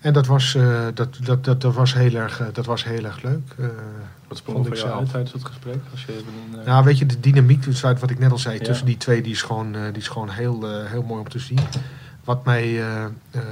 en 0.00 0.12
dat 0.12 0.26
was, 0.26 0.56
dat, 0.94 1.18
dat, 1.22 1.44
dat, 1.44 1.60
dat, 1.60 1.74
was 1.74 1.94
heel 1.94 2.14
erg, 2.14 2.50
dat 2.52 2.66
was 2.66 2.84
heel 2.84 3.04
erg 3.04 3.22
leuk. 3.22 3.54
Wat 4.28 4.36
sprong 4.36 4.66
ik 4.66 4.76
voor 4.76 4.88
jou 4.88 5.06
tijdens 5.06 5.32
het 5.32 5.44
gesprek? 5.44 5.78
Als 5.90 6.04
je 6.04 6.12
even 6.12 6.32
een, 6.52 6.64
Nou, 6.64 6.84
weet 6.84 6.98
je, 6.98 7.06
de 7.06 7.20
dynamiek, 7.20 7.64
wat 7.82 8.10
ik 8.10 8.18
net 8.18 8.30
al 8.30 8.38
zei, 8.38 8.58
Ja. 8.58 8.64
tussen 8.64 8.86
die 8.86 8.96
twee, 8.96 9.22
die 9.22 9.32
is 9.32 9.42
gewoon, 9.42 9.72
die 9.72 10.02
is 10.02 10.08
gewoon 10.08 10.30
heel, 10.30 10.84
heel 10.84 11.02
mooi 11.02 11.20
om 11.20 11.28
te 11.28 11.38
zien. 11.38 11.60
Wat 12.24 12.44
mij 12.44 12.80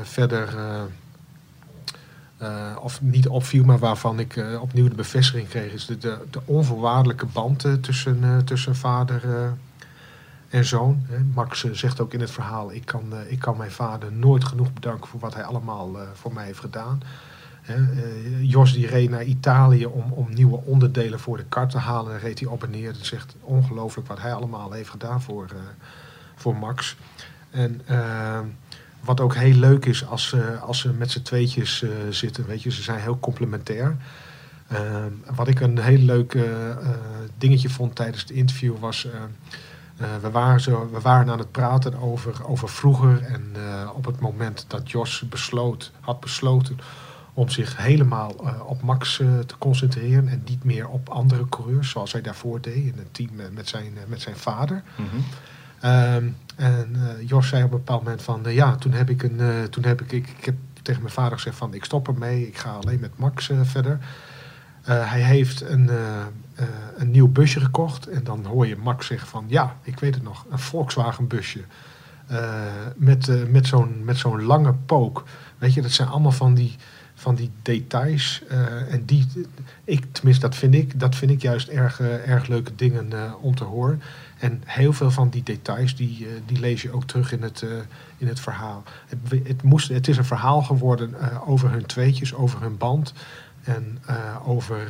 verder, 0.02 0.54
eh, 2.36 2.76
of 2.80 3.00
niet 3.02 3.28
opviel, 3.28 3.64
maar 3.64 3.78
waarvan 3.78 4.18
ik 4.18 4.36
eh, 4.36 4.62
opnieuw 4.62 4.88
de 4.88 4.94
bevestiging 4.94 5.48
kreeg, 5.48 5.72
is 5.72 5.86
de, 5.86 5.98
de, 5.98 6.18
de 6.30 6.40
onvoorwaardelijke 6.44 7.26
band 7.26 7.64
eh, 7.64 7.72
tussen, 7.72 8.44
tussen 8.44 8.76
vader 8.76 9.22
en 10.48 10.64
zoon. 10.64 11.06
Max 11.34 11.64
zegt 11.72 12.00
ook 12.00 12.12
in 12.12 12.20
het 12.20 12.30
verhaal: 12.30 12.72
ik 12.72 12.86
kan, 12.86 13.12
ik 13.28 13.38
kan 13.38 13.56
mijn 13.56 13.70
vader 13.70 14.12
nooit 14.12 14.44
genoeg 14.44 14.72
bedanken 14.72 15.08
voor 15.08 15.20
wat 15.20 15.34
hij 15.34 15.44
allemaal 15.44 15.96
voor 16.14 16.32
mij 16.32 16.44
heeft 16.44 16.58
gedaan. 16.58 17.00
Jos 18.40 18.72
die 18.72 18.86
reed 18.86 19.10
naar 19.10 19.24
Italië 19.24 19.86
om, 19.86 20.12
om 20.12 20.34
nieuwe 20.34 20.60
onderdelen 20.64 21.20
voor 21.20 21.36
de 21.36 21.44
kar 21.44 21.68
te 21.68 21.78
halen. 21.78 22.10
Daar 22.10 22.20
reed 22.20 22.40
hij 22.40 22.48
op 22.48 22.62
en 22.62 22.70
neer. 22.70 22.94
Is 23.00 23.12
echt 23.12 23.36
ongelooflijk 23.40 24.08
wat 24.08 24.20
hij 24.20 24.34
allemaal 24.34 24.72
heeft 24.72 24.90
gedaan 24.90 25.22
voor, 25.22 25.46
voor 26.34 26.56
Max. 26.56 26.96
En 27.50 27.80
wat 29.04 29.20
ook 29.20 29.34
heel 29.34 29.54
leuk 29.54 29.84
is 29.84 30.06
als 30.06 30.28
ze, 30.28 30.58
als 30.58 30.78
ze 30.78 30.92
met 30.92 31.10
z'n 31.10 31.22
tweetjes 31.22 31.82
eh, 31.82 31.90
zitten. 32.10 32.46
Weet 32.46 32.62
je, 32.62 32.70
ze 32.70 32.82
zijn 32.82 33.00
heel 33.00 33.18
complementair. 33.18 33.96
Eh, 34.66 35.04
wat 35.34 35.48
ik 35.48 35.60
een 35.60 35.78
heel 35.78 35.98
leuk 35.98 36.34
eh, 36.34 36.70
eh, 36.70 36.76
dingetje 37.38 37.68
vond 37.68 37.94
tijdens 37.94 38.22
het 38.22 38.30
interview 38.30 38.78
was... 38.78 39.06
we, 40.20 40.30
waren 40.30 40.60
zo, 40.60 40.88
we 40.92 41.00
waren 41.00 41.30
aan 41.30 41.38
het 41.38 41.50
praten 41.50 41.94
over, 41.94 42.46
over 42.46 42.68
vroeger 42.68 43.22
en 43.22 43.56
op 43.94 44.04
het 44.04 44.20
moment 44.20 44.64
dat 44.68 44.90
Jos 44.90 45.24
besloot, 45.28 45.92
had 46.00 46.20
besloten 46.20 46.78
om 47.34 47.48
zich 47.48 47.76
helemaal 47.76 48.30
op 48.66 48.82
Max 48.82 49.16
te 49.46 49.54
concentreren 49.58 50.28
en 50.28 50.42
niet 50.48 50.64
meer 50.64 50.88
op 50.88 51.08
andere 51.08 51.48
coureurs 51.48 51.90
zoals 51.90 52.12
hij 52.12 52.20
daarvoor 52.20 52.60
deed 52.60 52.84
in 52.84 52.94
het 52.96 53.14
team 53.14 53.30
met, 53.52 53.68
zijn, 53.68 53.92
met 54.06 54.20
zijn 54.20 54.36
vader. 54.36 54.82
Mhm. 54.96 55.16
Ehm, 55.80 56.24
en 56.56 56.88
eh, 56.94 57.28
Jos 57.28 57.48
zei 57.48 57.64
op 57.64 57.70
een 57.70 57.76
bepaald 57.76 58.02
moment 58.02 58.22
van, 58.22 58.46
eh, 58.46 58.54
ja, 58.54 58.74
toen 58.76 58.92
heb 58.92 59.10
ik 59.10 59.22
een, 59.22 59.40
eh, 59.40 59.62
toen 59.62 59.84
heb 59.84 60.00
ik, 60.00 60.12
ik, 60.12 60.44
heb 60.44 60.54
tegen 60.82 61.02
mijn 61.02 61.14
vader 61.14 61.32
gezegd 61.32 61.56
van, 61.56 61.74
ik 61.74 61.84
stop 61.84 62.08
ermee, 62.08 62.46
ik 62.46 62.58
ga 62.58 62.70
alleen 62.70 63.00
met 63.00 63.18
Max 63.18 63.50
verder. 63.62 63.98
Hij 64.84 65.20
heeft 65.20 65.60
een, 65.60 65.90
een 66.96 67.10
nieuw 67.10 67.28
busje 67.28 67.60
gekocht 67.60 68.06
en 68.06 68.24
dan 68.24 68.44
hoor 68.44 68.66
je 68.66 68.76
Max 68.76 69.06
zeggen 69.06 69.28
van, 69.28 69.44
ja, 69.48 69.76
ik 69.82 69.98
weet 70.00 70.14
het 70.14 70.22
nog, 70.22 70.46
een 70.50 70.58
Volkswagen 70.58 71.26
busje. 71.26 71.60
Met 72.96 73.50
met 73.50 73.66
zo'n 73.66 74.04
met 74.04 74.16
zo'n 74.16 74.42
lange 74.42 74.72
pook. 74.86 75.24
Weet 75.58 75.74
je, 75.74 75.82
dat 75.82 75.90
zijn 75.90 76.08
allemaal 76.08 76.32
van 76.32 76.54
die, 76.54 76.76
van 77.14 77.34
die 77.34 77.50
details. 77.62 78.42
en 78.90 79.04
die, 79.04 79.28
ik, 79.84 80.04
tenminste, 80.12 80.46
dat 80.46 80.56
vind 80.56 80.74
ik, 80.74 81.00
dat 81.00 81.14
vind 81.14 81.30
ik 81.30 81.42
juist 81.42 81.68
erg, 81.68 82.00
erg 82.00 82.46
leuke 82.46 82.74
dingen 82.74 83.12
om 83.40 83.54
te 83.54 83.64
horen. 83.64 84.02
En 84.44 84.62
heel 84.64 84.92
veel 84.92 85.10
van 85.10 85.28
die 85.28 85.42
details, 85.42 85.96
die, 85.96 86.26
eh, 86.26 86.32
die 86.46 86.60
lees 86.60 86.82
je 86.82 86.92
ook 86.92 87.04
terug 87.04 87.32
in 87.32 87.42
het, 87.42 87.62
eh, 87.62 87.70
in 88.16 88.28
het 88.28 88.40
verhaal. 88.40 88.82
Het, 89.06 89.46
het, 89.46 89.62
moest, 89.62 89.88
het 89.88 90.08
is 90.08 90.16
een 90.16 90.24
verhaal 90.24 90.62
geworden 90.62 91.20
eh, 91.20 91.48
over 91.48 91.70
hun 91.70 91.86
tweetjes, 91.86 92.34
over 92.34 92.60
hun 92.60 92.76
band. 92.76 93.12
En 93.62 93.98
over 94.44 94.88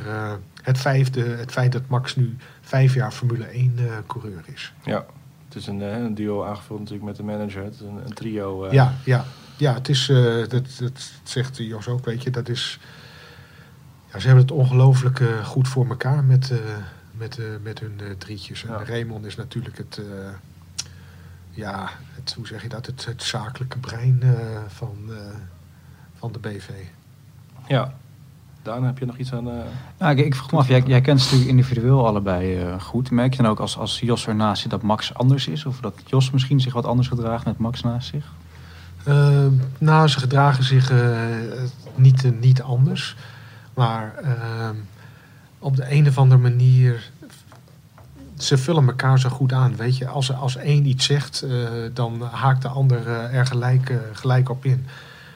het, 0.61 0.77
vijfde, 0.77 1.21
het 1.21 1.51
feit 1.51 1.71
dat 1.71 1.81
Max 1.87 2.15
nu 2.15 2.35
vijf 2.61 2.93
jaar 2.93 3.11
Formule 3.11 3.45
1 3.45 3.73
eh, 3.77 3.83
coureur 4.07 4.43
is. 4.53 4.73
Ja, 4.83 5.05
het 5.47 5.55
is 5.55 5.67
een, 5.67 5.81
een 5.81 6.15
duo 6.15 6.43
aangevuld 6.43 6.79
natuurlijk 6.79 7.05
met 7.05 7.15
de 7.15 7.23
manager. 7.23 7.63
Het 7.63 7.73
is 7.73 7.79
een, 7.79 7.99
een 8.05 8.13
trio. 8.13 8.71
Ja, 8.71 8.93
ja, 9.03 9.25
ja, 9.57 9.73
het 9.73 9.89
is, 9.89 10.05
dat, 10.49 10.77
dat 10.79 11.11
zegt 11.23 11.57
Jos 11.57 11.87
ook, 11.87 12.05
weet 12.05 12.23
je, 12.23 12.29
dat 12.29 12.49
is, 12.49 12.79
ja, 14.11 14.19
ze 14.19 14.27
hebben 14.27 14.43
het 14.43 14.53
ongelooflijk 14.53 15.21
goed 15.43 15.67
voor 15.67 15.87
elkaar 15.89 16.23
met, 16.23 16.51
eh, 16.51 16.57
met, 17.17 17.37
eh, 17.39 17.45
met 17.63 17.79
hun 17.79 17.99
eh, 17.99 18.05
drietjes. 18.17 18.61
Ja. 18.61 18.77
En 18.79 18.85
Raymond 18.85 19.25
is 19.25 19.35
natuurlijk 19.35 19.77
het, 19.77 19.97
eh, 19.97 20.05
ja, 21.51 21.89
het, 22.13 22.33
hoe 22.37 22.47
zeg 22.47 22.61
je 22.61 22.69
dat, 22.69 22.85
het, 22.85 23.05
het 23.05 23.23
zakelijke 23.23 23.77
brein 23.77 24.19
eh, 24.21 24.29
van, 24.67 24.95
eh, 25.09 25.15
van 26.17 26.31
de 26.31 26.39
BV. 26.39 26.69
ja. 27.67 27.93
Daan, 28.61 28.83
heb 28.83 28.97
je 28.97 29.05
nog 29.05 29.17
iets 29.17 29.33
aan... 29.33 29.47
eh, 29.49 29.53
Nou, 29.97 30.17
ik, 30.17 30.25
ik 30.25 30.35
vroeg 30.35 30.51
me 30.51 30.57
af, 30.57 30.67
jij, 30.67 30.83
jij 30.85 31.01
kent 31.01 31.19
ze 31.21 31.25
natuurlijk 31.25 31.49
individueel 31.49 32.07
allebei 32.07 32.57
eh, 32.61 32.81
goed. 32.81 33.11
Merk 33.11 33.33
je 33.35 33.41
dan 33.41 33.51
ook 33.51 33.59
als, 33.59 33.77
als 33.77 33.99
Jos 33.99 34.27
ernaast 34.27 34.61
zit 34.61 34.71
dat 34.71 34.81
Max 34.81 35.13
anders 35.13 35.47
is? 35.47 35.65
Of 35.65 35.79
dat 35.79 35.93
Jos 36.05 36.31
misschien 36.31 36.59
zich 36.59 36.73
wat 36.73 36.85
anders 36.85 37.07
gedraagt 37.07 37.45
met 37.45 37.57
Max 37.57 37.81
naast 37.81 38.07
zich? 38.09 38.31
Uh, 39.07 39.45
nou, 39.77 40.07
ze 40.07 40.19
gedragen 40.19 40.63
zich 40.63 40.91
eh, 40.91 41.19
niet, 41.95 42.39
niet 42.41 42.61
anders. 42.61 43.15
Maar 43.73 44.13
ehm, 44.15 44.75
op 45.65 45.75
de 45.75 45.91
een 45.91 46.07
of 46.07 46.17
andere 46.17 46.41
manier. 46.41 47.11
Ze 48.37 48.57
vullen 48.57 48.87
elkaar 48.87 49.19
zo 49.19 49.29
goed 49.29 49.53
aan. 49.53 49.75
Weet 49.75 49.97
je, 49.97 50.07
als, 50.07 50.33
als 50.33 50.55
één 50.55 50.85
iets 50.85 51.05
zegt, 51.05 51.41
eh, 51.41 51.69
dan 51.93 52.21
haakt 52.21 52.61
de 52.61 52.67
ander 52.67 53.07
eh, 53.07 53.37
er 53.37 53.45
gelijk, 53.45 53.89
eh, 53.89 53.97
gelijk 54.13 54.49
op 54.49 54.65
in. 54.65 54.85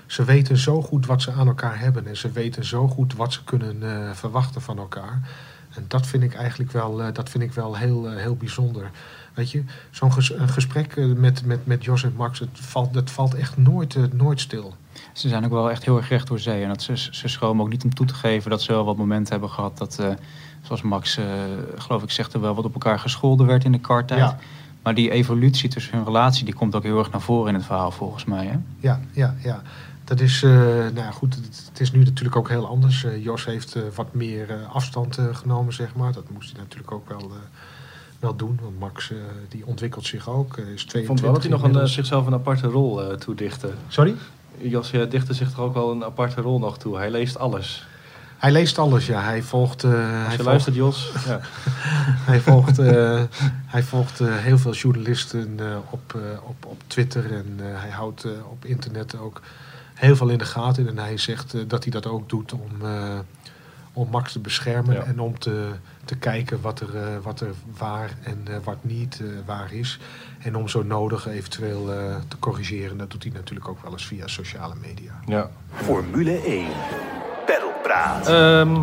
Ze 0.06 0.24
weten 0.24 0.58
zo 0.58 0.82
goed 0.82 1.06
wat 1.06 1.22
ze 1.22 1.32
aan 1.32 1.48
elkaar 1.48 1.80
hebben. 1.80 2.08
En 2.08 2.18
ze 2.18 2.32
weten 2.32 2.66
zo 2.66 2.88
goed 2.88 3.16
wat 3.16 3.34
ze 3.34 3.44
kunnen 3.44 4.16
verwachten 4.16 4.62
van 4.62 4.78
elkaar. 4.78 5.22
En 5.76 5.86
dat 5.88 6.08
vind 6.08 6.24
ik 6.24 6.34
eigenlijk 6.34 6.72
wel, 6.72 7.14
dat 7.14 7.30
vind 7.30 7.44
ik 7.44 7.54
wel 7.54 7.78
heel, 7.78 8.12
heel 8.12 8.36
bijzonder. 8.36 8.92
Weet 9.40 9.52
je, 9.52 9.64
zo'n 9.92 10.14
ges- 10.14 10.34
gesprek 10.38 10.96
eh, 10.96 11.06
met, 11.06 11.46
met, 11.46 11.66
met 11.66 11.84
Jos 11.84 12.04
en 12.04 12.14
Max, 12.18 12.40
het 12.40 12.50
valt, 12.54 12.94
dat 12.94 13.12
valt 13.12 13.34
echt 13.34 13.58
nooit, 13.58 13.96
eh, 13.96 14.04
nooit 14.12 14.40
stil. 14.40 14.76
Ze 15.14 15.28
zijn 15.28 15.46
ook 15.46 15.52
wel 15.52 15.72
echt 15.72 15.86
heel 15.86 15.98
erg 15.98 16.10
recht 16.10 16.28
door 16.28 16.40
zee. 16.40 16.64
En 16.64 16.68
dat 16.70 16.82
ze, 16.82 16.98
ze 16.98 17.28
schromen 17.28 17.66
ook 17.66 17.72
niet 17.72 17.84
om 17.84 17.94
toe 17.94 18.06
te 18.06 18.14
geven 18.14 18.50
dat 18.50 18.62
ze 18.62 18.72
wel 18.72 18.86
wat 18.86 18.98
momenten 18.98 19.32
hebben 19.32 19.50
gehad 19.50 19.78
dat, 19.78 20.00
eh, 20.00 20.08
zoals 20.62 20.82
Max, 20.82 21.20
geloof 21.76 22.04
ik, 22.04 22.12
zegt 22.12 22.34
er 22.34 22.42
wel 22.42 22.56
wat 22.56 22.66
op 22.66 22.74
elkaar 22.74 23.00
gescholden 23.00 23.46
werd 23.46 23.64
in 23.64 23.72
de 23.72 23.80
karttijd. 23.80 24.20
Ja. 24.20 24.40
Maar 24.84 24.96
die 24.96 25.12
evolutie 25.12 25.70
tussen 25.70 25.96
hun 25.96 26.06
relatie, 26.06 26.46
die 26.46 26.54
komt 26.54 26.76
ook 26.76 26.84
heel 26.84 27.00
erg 27.00 27.12
naar 27.12 27.22
voren 27.22 27.48
in 27.48 27.56
het 27.56 27.66
verhaal 27.66 27.92
volgens 27.92 28.26
mij. 28.26 28.46
Hè? 28.46 28.58
Ja, 28.80 29.00
ja, 29.12 29.36
ja. 29.44 29.62
Dat 30.04 30.20
is, 30.20 30.42
nou 30.42 30.96
ja, 30.96 31.12
goed, 31.12 31.36
het, 31.36 31.80
is 31.80 31.92
nu 31.92 32.04
natuurlijk 32.04 32.36
ook 32.36 32.50
heel 32.50 32.68
anders. 32.68 33.06
Jos 33.20 33.46
heeft 33.46 33.78
wat 33.96 34.14
meer 34.14 34.66
afstand 34.72 35.18
genomen, 35.32 35.74
zeg 35.74 35.96
maar. 35.96 36.14
Dat 36.14 36.30
moest 36.30 36.52
hij 36.52 36.62
natuurlijk 36.62 36.92
ook 36.92 37.10
wel, 37.10 37.32
wel 38.20 38.36
doen. 38.36 38.60
Want 38.62 38.80
Max, 38.80 39.12
eh, 39.12 39.18
die 39.50 39.66
ontwikkelt 39.66 40.06
zich 40.06 40.30
ook. 40.30 40.58
eh, 40.58 40.68
is 40.68 40.84
22 40.86 41.00
Ik 41.00 41.06
vond 41.08 41.22
wel 41.22 41.34
dat 41.34 41.42
hij 41.42 41.52
nog 41.52 41.64
een, 41.64 41.80
eh, 41.82 41.88
zichzelf 41.88 42.26
een 42.26 42.34
aparte 42.34 42.68
rol 42.68 43.18
toedichtte. 43.18 43.72
Sorry? 43.88 44.16
Jos 44.58 44.92
dichtte 45.10 45.34
zich 45.34 45.50
toch 45.50 45.60
ook 45.60 45.74
wel 45.74 45.92
een 45.92 46.04
aparte 46.04 46.42
rol 46.42 46.60
nog 46.60 46.78
toe. 46.78 46.98
Hij 46.98 47.12
leest 47.12 47.38
alles. 47.38 47.88
Hij 48.38 48.52
leest 48.52 48.78
alles, 48.78 49.06
ja. 49.06 49.22
Hij 49.22 49.44
volgt, 49.44 49.82
hij 49.82 50.26
volgt, 50.26 50.44
luistert, 50.44 50.76
Jos. 50.76 51.12
Ja. 51.28 51.40
hij 52.26 52.40
volgt, 52.40 52.78
hij 53.66 53.84
volgt 53.84 54.20
heel 54.20 54.58
veel 54.58 54.74
journalisten 54.74 55.60
op, 55.90 56.18
op, 56.44 56.66
op 56.66 56.82
Twitter. 56.88 57.34
En 57.34 57.56
hij 57.60 57.90
houdt 57.90 58.26
op 58.52 58.66
internet 58.66 59.18
ook 59.20 59.42
heel 59.94 60.16
veel 60.16 60.30
in 60.30 60.38
de 60.38 60.46
gaten. 60.46 60.88
En 60.88 60.98
hij 60.98 61.18
zegt 61.18 61.70
dat 61.70 61.84
hij 61.84 61.92
dat 61.92 62.06
ook 62.06 62.30
doet 62.30 62.54
om, 62.54 62.72
om 63.94 64.08
Max 64.12 64.32
te 64.32 64.40
beschermen. 64.40 64.96
Ja. 64.96 65.04
En 65.04 65.20
om 65.20 65.40
te, 65.40 65.68
te 66.06 66.16
kijken 66.18 66.62
wat 66.62 66.80
er, 66.80 66.96
eh, 66.98 67.04
wat 67.24 67.40
er 67.42 67.52
waar 67.78 68.10
en 68.24 68.42
eh, 68.48 68.54
wat 68.64 68.78
niet 68.82 69.20
eh, 69.22 69.28
waar 69.46 69.74
is. 69.74 70.00
En 70.40 70.56
om 70.56 70.68
zo 70.68 70.84
nodig 70.84 71.28
eventueel 71.28 71.94
eh, 71.94 72.16
te 72.28 72.40
corrigeren. 72.40 72.98
Dat 72.98 73.12
doet 73.12 73.24
hij 73.24 73.32
natuurlijk 73.36 73.68
ook 73.68 73.82
wel 73.84 73.92
eens 73.92 74.06
via 74.06 74.28
sociale 74.28 74.76
media. 74.82 75.12
ja. 75.26 75.50
Formule 75.74 76.42
1. 76.46 76.68
Peddelpraat. 77.46 78.28
Ehm, 78.28 78.76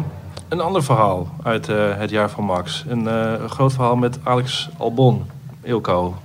een 0.49 0.61
ander 0.61 0.83
verhaal 0.85 1.29
uit 1.43 1.69
eh, 1.69 1.97
het 1.99 2.11
jaar 2.11 2.31
van 2.31 2.45
Max. 2.45 2.85
Een 2.89 3.09
eh, 3.09 3.45
groot 3.45 3.73
verhaal 3.73 3.97
met 3.97 4.19
Alex 4.23 4.69
Albon, 4.79 5.27
Ilko. 5.63 6.17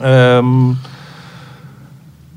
Ehm, 0.00 0.70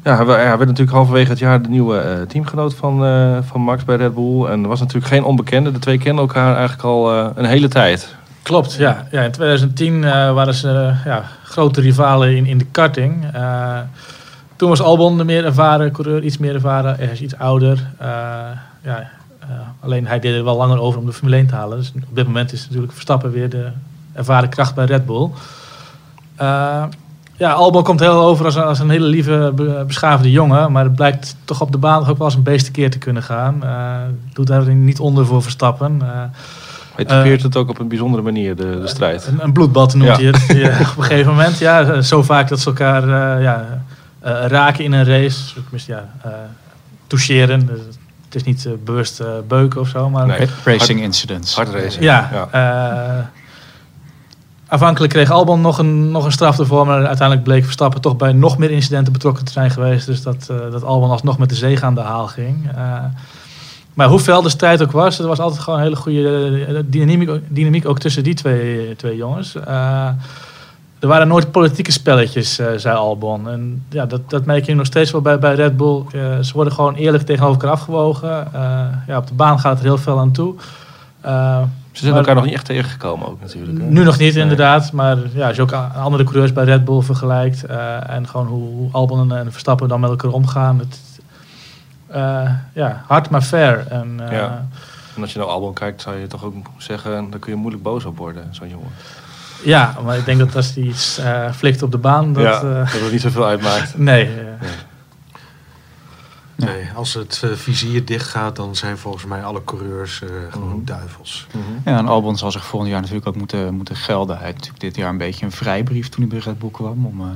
ja, 0.05 0.25
wa- 0.25 0.35
hij 0.35 0.45
werd 0.45 0.65
natuurlijk 0.69 0.91
halverwege 0.97 1.29
het 1.29 1.39
jaar 1.39 1.62
de 1.62 1.69
nieuwe 1.69 1.97
eh, 1.97 2.21
teamgenoot 2.21 2.74
van, 2.75 3.05
eh, 3.05 3.38
van 3.41 3.62
Max 3.62 3.83
bij 3.85 3.95
Red 3.95 4.13
Bull. 4.13 4.45
En 4.45 4.67
was 4.67 4.79
natuurlijk 4.79 5.07
geen 5.07 5.24
onbekende. 5.24 5.71
De 5.71 5.79
twee 5.79 5.97
kenden 5.97 6.21
elkaar 6.25 6.53
eigenlijk 6.53 6.83
al 6.83 7.12
eh, 7.12 7.27
een 7.35 7.45
hele 7.45 7.67
tijd. 7.67 8.15
Klopt, 8.41 8.74
ja. 8.74 9.07
ja 9.12 9.21
in 9.21 9.31
2010 9.31 10.03
eh, 10.03 10.12
waren 10.33 10.53
ze 10.53 10.93
ja, 11.05 11.24
grote 11.43 11.81
rivalen 11.81 12.35
in, 12.35 12.45
in 12.45 12.57
de 12.57 12.65
karting. 12.71 13.25
Toen 14.55 14.69
was 14.69 14.81
Albon 14.81 15.17
de 15.17 15.24
meer 15.24 15.45
ervaren 15.45 15.91
coureur, 15.91 16.24
iets 16.24 16.38
meer 16.38 16.53
ervaren. 16.53 16.95
Hij 16.95 17.07
is 17.12 17.21
iets 17.21 17.38
ouder. 17.38 17.88
Ja, 18.83 19.09
alleen 19.79 20.07
hij 20.07 20.19
deed 20.19 20.35
er 20.35 20.43
wel 20.43 20.57
langer 20.57 20.79
over 20.79 21.00
om 21.00 21.05
de 21.05 21.13
Formule 21.13 21.35
1 21.35 21.47
te 21.47 21.55
halen. 21.55 21.77
Dus 21.77 21.91
op 22.09 22.15
dit 22.15 22.25
moment 22.25 22.51
is 22.51 22.65
natuurlijk 22.65 22.93
Verstappen 22.93 23.31
weer 23.31 23.50
de 23.50 23.67
ervaren 24.13 24.50
kracht 24.50 24.75
bij 24.75 24.85
Red 24.85 25.05
Bull. 25.05 25.29
Eh, 27.37 27.47
ja, 27.47 27.51
Albon 27.51 27.83
komt 27.83 27.99
heel 27.99 28.21
over 28.21 28.45
als 28.45 28.55
een, 28.55 28.63
als 28.63 28.79
een 28.79 28.89
hele 28.89 29.05
lieve, 29.05 29.51
be- 29.55 29.83
beschaafde 29.87 30.31
jongen. 30.31 30.71
Maar 30.71 30.83
het 30.83 30.95
blijkt 30.95 31.35
toch 31.45 31.61
op 31.61 31.71
de 31.71 31.77
baan 31.77 32.07
ook 32.07 32.17
wel 32.17 32.27
eens 32.27 32.35
een 32.35 32.43
beest 32.43 32.73
te 32.73 32.97
kunnen 32.97 33.23
gaan. 33.23 33.63
Eh, 33.63 33.95
doet 34.33 34.47
daar 34.47 34.67
niet 34.69 34.99
onder 34.99 35.25
voor 35.25 35.41
Verstappen. 35.43 36.01
Eh, 36.01 36.07
Hij 36.95 37.05
typeert 37.05 37.43
het 37.43 37.55
ook 37.55 37.69
op 37.69 37.79
een 37.79 37.87
bijzondere 37.87 38.23
manier, 38.23 38.55
de, 38.55 38.79
de 38.81 38.87
strijd. 38.87 39.27
een, 39.27 39.43
een 39.43 39.53
bloedbad 39.53 39.93
noemt 39.93 40.09
Ja. 40.09 40.15
hij 40.15 40.25
het 40.25 40.45
ja, 40.57 40.89
op 40.89 40.97
een 40.97 41.03
gegeven 41.03 41.31
moment. 41.31 41.57
Ja, 41.57 42.01
zo 42.01 42.23
vaak 42.23 42.47
dat 42.47 42.59
ze 42.59 42.67
elkaar 42.67 43.03
eh, 43.03 43.43
ja, 43.43 43.81
eh, 44.19 44.45
raken 44.47 44.83
in 44.83 44.91
een 44.93 45.05
race. 45.05 45.53
Tenminste, 45.53 45.91
ja, 45.91 46.09
eh, 46.23 46.31
toucheren. 47.07 47.65
Dus 47.65 47.79
het 48.25 48.35
is 48.35 48.43
niet 48.43 48.65
eh, 48.65 48.71
bewust 48.85 49.19
eh, 49.19 49.27
beuken 49.47 49.79
of 49.81 49.87
zo. 49.87 50.09
Maar 50.09 50.27
Nee. 50.27 50.47
Racing 50.63 51.01
incidents. 51.01 51.55
Hard 51.55 51.69
racing. 51.69 52.03
ja, 52.03 52.29
Ja. 52.51 53.29
Aanvankelijk 54.67 55.13
kreeg 55.13 55.31
Albon 55.31 55.62
nog 55.62 55.77
een, 55.77 56.12
nog 56.12 56.25
een 56.25 56.31
straf 56.31 56.60
ervoor. 56.60 56.86
Maar 56.86 57.05
uiteindelijk 57.05 57.43
bleek 57.43 57.63
Verstappen 57.63 58.01
toch 58.01 58.17
bij 58.17 58.34
nog 58.34 58.57
meer 58.57 58.72
incidenten 58.72 59.13
betrokken 59.13 59.45
te 59.45 59.51
zijn 59.51 59.72
geweest. 59.72 60.05
Dus 60.05 60.22
dat, 60.22 60.48
eh, 60.50 60.72
dat 60.72 60.84
Albon 60.84 61.10
alsnog 61.10 61.38
met 61.38 61.50
de 61.50 61.55
zege 61.55 61.86
aan 61.86 61.95
de 61.95 62.01
haal 62.01 62.27
ging. 62.27 62.69
Eh, 62.75 63.03
maar 63.93 64.07
hoe 64.07 64.19
fel 64.19 64.41
de 64.41 64.50
strijd 64.50 64.81
ook 64.81 64.91
was, 64.91 65.19
er 65.19 65.27
was 65.27 65.39
altijd 65.39 65.62
gewoon 65.62 65.79
een 65.79 65.86
hele 65.86 65.95
goede 65.95 66.65
eh, 66.65 66.75
dynamiek, 66.86 67.29
dynamiek 67.48 67.88
ook 67.88 68.00
tussen 68.00 68.24
die 68.24 68.34
twee, 68.34 68.95
twee 68.95 69.15
jongens. 69.15 69.55
Er 71.00 71.12
waren 71.12 71.27
nooit 71.27 71.51
politieke 71.51 71.91
spelletjes, 71.91 72.55
zei 72.75 72.95
Albon. 72.95 73.50
En 73.50 73.84
ja, 73.89 74.05
dat, 74.05 74.29
dat 74.29 74.45
merk 74.45 74.65
je 74.65 74.75
nog 74.75 74.86
steeds 74.86 75.12
wel 75.12 75.22
bij, 75.22 75.39
bij 75.39 75.55
Red 75.55 75.77
Bull. 75.77 76.03
Ze 76.41 76.53
worden 76.53 76.74
gewoon 76.74 76.95
eerlijk 76.95 77.24
tegenover 77.24 77.62
elkaar 77.62 77.77
afgewogen. 77.77 78.48
Ja, 79.07 79.17
op 79.17 79.27
de 79.27 79.34
baan 79.34 79.60
gaat 79.60 79.74
het 79.74 79.84
heel 79.84 79.98
veel 79.98 80.19
aan 80.19 80.31
toe. 80.31 80.55
Ze 81.95 82.01
zijn 82.01 82.09
Maar- 82.11 82.19
elkaar 82.19 82.35
nog 82.35 82.43
niet 82.45 82.53
echt 82.53 82.65
tegengekomen 82.65 83.27
ook 83.27 83.41
natuurlijk. 83.41 83.77
hè? 83.77 83.83
nu 83.83 84.03
nog 84.03 84.17
niet, 84.17 84.33
Nee. 84.33 84.41
inderdaad. 84.43 84.91
Maar 84.91 85.17
ja, 85.33 85.47
als 85.47 85.55
je 85.55 85.61
ook 85.61 85.71
andere 85.95 86.23
coureurs 86.23 86.53
bij 86.53 86.63
Red 86.63 86.85
Bull 86.85 87.01
vergelijkt. 87.01 87.63
eh, 87.65 88.09
en 88.09 88.27
gewoon 88.27 88.47
hoe, 88.47 88.89
Albon 88.91 89.31
en, 89.31 89.37
en 89.37 89.51
Verstappen 89.51 89.87
dan 89.87 89.99
met 89.99 90.09
elkaar 90.09 90.31
omgaan. 90.31 90.79
Het, 90.79 90.99
eh, 92.07 92.49
ja, 92.73 93.03
hard 93.07 93.29
maar 93.29 93.41
fair. 93.41 93.87
En, 93.89 94.19
eh, 94.29 94.31
Ja. 94.37 94.65
En 95.15 95.21
als 95.21 95.33
je 95.33 95.39
naar 95.39 95.47
Albon 95.47 95.73
kijkt, 95.73 96.01
zou 96.01 96.15
je 96.15 96.27
toch 96.27 96.43
ook 96.43 96.55
zeggen, 96.77 97.29
daar 97.29 97.39
kun 97.39 97.51
je 97.51 97.57
moeilijk 97.57 97.83
boos 97.83 98.05
op 98.05 98.17
worden, 98.17 98.43
zo'n 98.51 98.69
jongen. 98.69 98.89
ja, 99.63 99.95
maar 100.05 100.17
ik 100.17 100.25
denk 100.25 100.39
dat 100.39 100.55
als 100.55 100.73
hij 100.75 100.83
iets 100.83 101.19
flikt 101.53 101.81
op 101.83 101.91
de 101.91 101.97
baan, 101.97 102.33
dat... 102.33 102.43
ja, 102.43 102.59
dat 102.61 102.91
het 102.91 103.11
niet 103.11 103.21
zoveel 103.21 103.45
uitmaakt. 103.45 103.97
Nee, 104.11 104.29
als 106.95 107.13
het 107.13 107.41
eh, 107.43 107.51
vizier 107.51 108.05
dicht 108.05 108.27
gaat, 108.27 108.55
dan 108.55 108.75
zijn 108.75 108.97
volgens 108.97 109.25
mij 109.25 109.43
alle 109.43 109.63
coureurs 109.63 110.21
eh, 110.21 110.29
gewoon 110.49 110.67
Mhm. 110.75 110.85
duivels. 110.85 111.47
Ja, 111.85 111.97
en 111.97 112.07
Albon 112.07 112.37
zal 112.37 112.51
zich 112.51 112.65
volgend 112.65 112.91
jaar 112.91 112.99
natuurlijk 113.01 113.27
ook 113.27 113.35
moeten, 113.35 113.73
moeten 113.73 113.95
gelden. 113.95 114.35
Hij 114.37 114.45
had 114.45 114.53
natuurlijk 114.55 114.81
dit 114.81 114.95
jaar 114.95 115.09
een 115.09 115.17
beetje 115.17 115.45
een 115.45 115.51
vrijbrief 115.51 116.09
toen 116.09 116.19
hij 116.21 116.29
bij 116.29 116.39
Red 116.39 116.59
Bull 116.59 116.69
kwam 116.71 117.05
om 117.05 117.21
eh, 117.21 117.27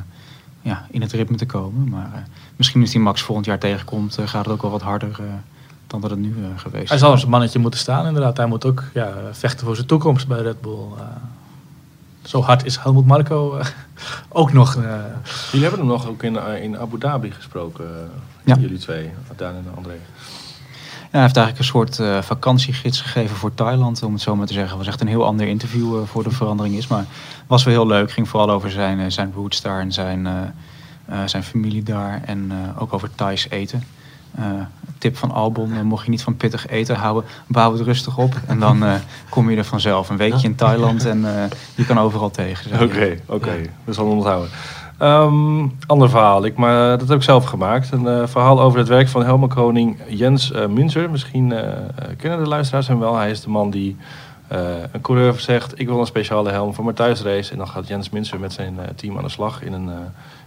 ja, 0.61 0.87
in 0.91 1.01
het 1.01 1.11
ritme 1.11 1.35
te 1.37 1.45
komen. 1.45 1.89
Maar 1.89 2.11
eh, 2.13 2.19
misschien 2.55 2.81
als 2.81 2.93
hij 2.93 3.01
Max 3.01 3.21
volgend 3.21 3.45
jaar 3.45 3.59
tegenkomt, 3.59 4.17
eh, 4.17 4.27
gaat 4.27 4.45
het 4.45 4.53
ook 4.53 4.61
wel 4.61 4.71
wat 4.71 4.81
harder 4.81 5.11
eh, 5.19 5.25
dan 5.87 6.01
dat 6.01 6.09
het 6.09 6.19
nu 6.19 6.35
eh, 6.43 6.47
geweest 6.59 6.87
hij 6.87 6.95
is. 6.97 7.01
zal 7.03 7.11
als 7.11 7.23
een 7.23 7.29
mannetje 7.29 7.59
moeten 7.59 7.79
staan, 7.79 8.05
inderdaad. 8.07 8.37
Hij 8.37 8.45
moet 8.45 8.65
ook 8.65 8.83
ja, 8.93 9.13
vechten 9.31 9.65
voor 9.65 9.75
zijn 9.75 9.87
toekomst 9.87 10.27
bij 10.27 10.41
Red 10.41 10.61
Bull. 10.61 10.79
Zo 12.29 12.41
hard 12.41 12.65
is 12.65 12.77
Helmut 12.77 13.05
Marco 13.05 13.57
eh, 13.57 13.65
ook 14.29 14.53
nog. 14.53 14.75
eh. 14.75 14.83
Jullie 15.51 15.67
hebben 15.67 15.79
hem 15.79 15.87
nog 15.89 16.07
ook 16.07 16.23
in, 16.23 16.37
eh, 16.37 16.63
in 16.63 16.77
Abu 16.77 16.97
Dhabi 16.97 17.31
gesproken, 17.31 18.11
Ja. 18.45 18.55
jullie 18.55 18.77
twee, 18.77 19.09
Daan 19.35 19.55
en 19.55 19.65
André. 19.75 19.93
Ja, 21.11 21.15
hij 21.17 21.21
heeft 21.21 21.37
eigenlijk 21.37 21.57
een 21.57 21.63
soort 21.99 22.25
vakantiegids 22.25 23.01
gegeven 23.01 23.35
voor 23.35 23.53
Thailand, 23.53 24.03
om 24.03 24.13
het 24.13 24.21
zo 24.21 24.35
maar 24.35 24.47
te 24.47 24.53
zeggen. 24.53 24.69
Het 24.71 24.79
was 24.79 24.87
echt 24.87 25.01
een 25.01 25.07
heel 25.07 25.25
ander 25.25 25.47
interview 25.47 26.05
voor 26.05 26.23
de 26.23 26.31
verandering 26.31 26.75
is. 26.75 26.87
Maar 26.87 27.05
was 27.47 27.63
wel 27.63 27.73
heel 27.73 27.87
leuk. 27.87 28.11
Ging 28.11 28.29
vooral 28.29 28.49
over 28.49 28.71
zijn, 28.71 29.11
zijn 29.11 29.31
roots 29.35 29.61
daar 29.61 29.79
en 29.81 29.91
zijn, 29.91 30.27
zijn 31.25 31.43
familie 31.43 31.83
daar. 31.83 32.21
En 32.25 32.51
ook 32.77 32.93
over 32.93 33.09
Thais 33.15 33.49
eten. 33.49 33.83
Eh, 34.35 34.45
tip 34.99 35.17
van 35.17 35.31
Albon, 35.31 35.73
eh, 35.73 35.81
mocht 35.81 36.03
je 36.03 36.09
niet 36.09 36.23
van 36.23 36.37
pittig 36.37 36.67
eten 36.67 36.95
houden, 36.95 37.23
bouw 37.47 37.71
het 37.71 37.81
rustig 37.81 38.17
op. 38.17 38.33
En 38.47 38.59
dan 38.59 38.83
eh, 38.85 38.93
kom 39.29 39.49
je 39.49 39.57
er 39.57 39.63
vanzelf. 39.63 40.09
Een 40.09 40.17
weekje 40.17 40.47
in 40.47 40.55
Thailand 40.55 41.05
en 41.05 41.35
eh, 41.35 41.43
je 41.75 41.85
kan 41.85 41.99
overal 41.99 42.31
tegen. 42.31 42.81
Oké, 42.81 43.17
oké. 43.25 43.55
We 43.83 43.93
zullen 43.93 44.11
onthouden. 44.11 44.49
Ehm, 44.97 45.67
ander 45.87 46.09
verhaal. 46.09 46.45
Ik, 46.45 46.55
maar 46.55 46.97
dat 46.97 47.07
heb 47.07 47.17
ik 47.17 47.23
zelf 47.23 47.45
gemaakt. 47.45 47.91
Een 47.91 48.27
verhaal 48.27 48.61
over 48.61 48.79
het 48.79 48.87
werk 48.87 49.07
van 49.07 49.23
helmenkoning 49.23 49.97
Jens 50.07 50.51
Münzer. 50.69 51.09
Misschien 51.09 51.53
kennen 52.17 52.43
de 52.43 52.47
luisteraars 52.47 52.87
hem 52.87 52.99
wel. 52.99 53.15
Hij 53.15 53.31
is 53.31 53.41
de 53.41 53.49
man 53.49 53.69
die 53.69 53.97
een 54.91 55.01
coureur 55.01 55.39
zegt... 55.39 55.79
ik 55.79 55.87
wil 55.87 55.99
een 55.99 56.05
speciale 56.05 56.51
helm 56.51 56.73
voor 56.73 56.83
mijn 56.83 56.95
thuisrace. 56.95 57.51
En 57.51 57.57
dan 57.57 57.67
gaat 57.67 57.87
Jens 57.87 58.09
Münzer 58.09 58.39
met 58.39 58.53
zijn 58.53 58.77
team 58.95 59.17
aan 59.17 59.23
de 59.23 59.29
slag 59.29 59.63
in 59.63 59.73
een, 59.73 59.89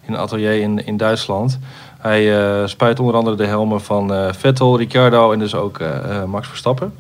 in 0.03 0.12
een 0.12 0.19
atelier 0.19 0.61
in, 0.61 0.87
in 0.87 0.97
Duitsland. 0.97 1.59
Hij 2.02 2.38
eh, 2.61 2.66
spuit 2.66 3.00
onder 3.00 3.14
andere 3.14 3.37
de 3.37 3.47
helmen 3.47 3.80
van 3.80 4.14
eh, 4.14 4.32
Vettel, 4.32 4.78
Ricciardo 4.78 5.32
en 5.32 5.38
dus 5.38 5.54
ook 5.54 5.78
eh, 5.78 6.16
eh, 6.16 6.25
Max 6.25 6.49
Verstappen. 6.49 6.92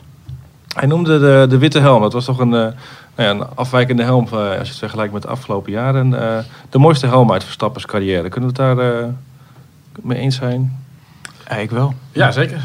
Hij 0.76 0.86
noemde 0.86 1.18
de, 1.18 1.46
de 1.48 1.58
witte 1.58 1.80
helm. 1.80 2.02
Dat 2.02 2.12
was 2.12 2.24
toch 2.24 2.38
een, 2.38 2.54
eh, 2.54 2.60
nou 2.60 2.74
ja, 3.16 3.30
een 3.30 3.46
afwijkende 3.54 4.02
helm, 4.02 4.26
eh, 4.26 4.32
als 4.38 4.48
je 4.48 4.56
het 4.68 4.78
vergelijkt 4.78 5.12
met 5.12 5.22
de 5.22 5.28
afgelopen 5.28 5.72
jaren. 5.72 6.20
eh, 6.38 6.38
de 6.70 6.78
mooiste 6.78 7.06
helm 7.06 7.32
uit 7.32 7.44
Verstappens 7.44 7.86
carrière. 7.86 8.28
Kunnen 8.28 8.54
we 8.54 8.62
het 8.62 8.76
daar 8.76 8.92
eh, 9.00 9.06
mee 10.00 10.18
eens 10.18 10.36
zijn? 10.36 10.80
Ja, 11.48 11.56
ik 11.56 11.70
wel. 11.70 11.94
Ja, 12.12 12.30
zeker. 12.30 12.60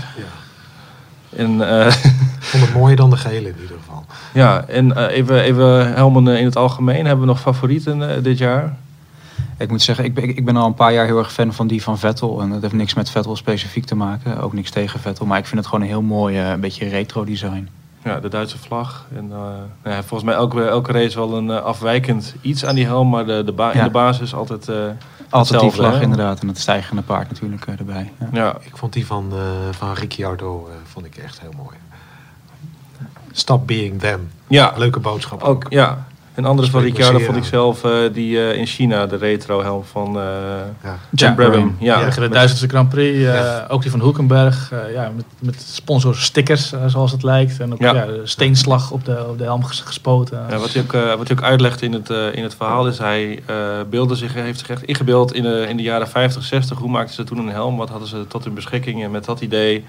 En, 1.36 1.70
eh, 1.70 1.88
Ik 2.38 2.54
vond 2.54 2.64
het 2.66 2.74
mooier 2.74 2.96
dan 2.98 3.10
de 3.10 3.18
gele 3.18 3.48
in 3.50 3.56
ieder 3.62 3.78
geval. 3.78 4.06
ja, 4.34 4.66
en 4.68 5.08
even, 5.08 5.42
even 5.42 5.94
helmen 5.94 6.38
in 6.40 6.46
het 6.46 6.56
algemeen. 6.56 7.06
Hebben 7.06 7.20
we 7.26 7.32
nog 7.32 7.40
favorieten 7.40 8.24
dit 8.24 8.38
jaar? 8.38 8.76
Ik 9.58 9.70
moet 9.70 9.82
zeggen, 9.82 10.06
ik 10.06 10.14
ben, 10.14 10.24
ik 10.38 10.46
ben 10.46 10.58
al 10.58 10.66
een 10.66 10.74
paar 10.74 10.94
jaar 10.94 11.06
heel 11.06 11.18
erg 11.18 11.34
fan 11.34 11.54
van 11.54 11.68
die 11.68 11.84
van 11.84 11.98
Vettel. 12.00 12.42
En 12.42 12.50
dat 12.50 12.62
heeft 12.62 12.74
niks 12.74 12.94
met 12.94 13.10
Vettel 13.10 13.36
specifiek 13.36 13.86
te 13.86 13.96
maken. 13.96 14.40
Ook 14.42 14.54
niks 14.54 14.70
tegen 14.72 15.00
Vettel. 15.00 15.26
Maar 15.26 15.38
ik 15.38 15.46
vind 15.46 15.58
het 15.60 15.66
gewoon 15.70 15.82
een 15.82 15.92
heel 15.92 16.02
mooi, 16.02 16.38
eh, 16.38 16.50
een 16.50 16.60
beetje 16.60 16.88
retro 16.90 17.24
design. 17.24 17.70
Ja, 18.04 18.20
de 18.20 18.28
Duitse 18.30 18.58
vlag. 18.58 19.06
En, 19.16 19.24
eh, 19.24 19.38
nou 19.84 19.96
ja, 19.96 20.04
volgens 20.04 20.24
mij 20.24 20.34
elke, 20.34 20.64
elke 20.68 20.92
race 20.92 21.18
wel 21.18 21.38
een 21.38 21.50
eh, 21.52 21.62
afwijkend 21.64 22.36
iets 22.42 22.66
aan 22.66 22.76
die 22.76 22.86
helm. 22.86 23.10
Maar 23.10 23.26
de, 23.26 23.44
de 23.46 23.52
ba- 23.52 23.72
in 23.74 23.84
de 23.84 23.90
basis 23.90 24.34
altijd... 24.34 24.70
eh, 24.70 24.76
Altijd 25.30 25.62
die 25.62 25.72
vlag 25.72 25.94
hè? 25.96 26.02
inderdaad. 26.02 26.40
En 26.42 26.48
het 26.48 26.60
stijgende 26.60 27.02
paard 27.02 27.30
natuurlijk 27.30 27.66
erbij. 27.66 28.12
Ja. 28.20 28.28
ja, 28.32 28.56
Ik 28.62 28.78
vond 28.78 28.94
die 28.94 29.06
van, 29.06 29.32
eh, 29.34 29.40
van 29.72 29.94
Ricciardo 29.94 30.68
eh, 30.70 30.76
vond 30.92 31.06
ik 31.06 31.16
echt 31.18 31.40
heel 31.42 31.54
mooi. 31.58 31.78
Stop 33.32 33.68
being 33.68 34.00
them. 34.00 34.30
ja, 34.48 34.74
Leuke 34.78 35.00
boodschap 35.00 35.42
ook. 35.44 35.50
Ook, 35.66 35.66
ja. 35.72 36.06
Een 36.38 36.46
andere 36.46 36.70
van 36.70 36.82
Ricciardo 36.82 37.20
vond 37.20 37.38
ik 37.38 37.44
zelf 37.44 37.84
eh, 37.84 37.92
die 38.14 38.40
eh, 38.50 38.58
in 38.60 38.66
China, 38.66 39.06
de 39.06 39.16
retro 39.16 39.62
helm 39.62 39.84
van 39.84 40.18
eh 40.20 40.24
Ja. 40.84 40.98
Jack 41.12 41.36
Brabham. 41.36 41.76
Ja, 41.80 42.00
Ja, 42.00 42.10
de 42.10 42.30
Duitse 42.30 42.68
Grand 42.68 42.90
Prix, 42.90 43.18
eh, 43.18 43.24
Ja. 43.24 43.66
ook 43.70 43.82
die 43.82 43.92
van 43.92 44.00
Hulkenberg, 44.00 44.72
eh, 44.72 44.94
ja, 44.94 45.12
met, 45.16 45.26
met 45.40 45.62
sponsorstickers 45.62 46.74
zoals 46.88 47.12
het 47.12 47.24
lijkt. 47.24 47.60
En 47.60 47.74
ook 47.74 47.80
Ja. 47.80 47.94
ja. 47.96 48.06
de 48.06 48.22
steenslag 48.24 48.92
op 48.92 49.06
de, 49.06 49.26
op 49.30 49.38
de 49.38 49.44
helm 49.44 49.64
ges- 49.64 49.82
gespoten. 49.82 50.46
Ja, 50.50 50.58
wat, 50.58 50.74
hij 50.74 50.82
ook, 50.82 50.92
wat 51.18 51.28
hij 51.28 51.38
ook 51.38 51.44
uitlegt 51.44 51.82
in 51.82 51.94
het, 51.94 52.10
in 52.34 52.44
het 52.44 52.56
verhaal 52.56 52.88
is, 52.88 52.98
hij 52.98 53.40
eh, 53.46 53.56
beelde 53.90 54.16
zich, 54.16 54.34
heeft 54.34 54.60
zich 54.60 54.70
echt 54.70 54.84
ingebeeld 54.84 55.34
in 55.34 55.44
de, 55.44 55.66
in 55.70 55.78
de 55.78 55.84
jaren 55.84 56.08
50, 56.08 56.44
60. 56.44 56.78
Hoe 56.78 56.90
maakten 56.90 57.16
ze 57.16 57.24
toen 57.24 57.38
een 57.38 57.50
helm? 57.50 57.78
Wat 57.78 57.90
hadden 57.90 58.08
ze 58.08 58.26
tot 58.28 58.44
hun 58.44 58.54
beschikking? 58.54 59.04
En 59.04 59.12
met 59.12 59.26
dat 59.26 59.42
idee 59.42 59.86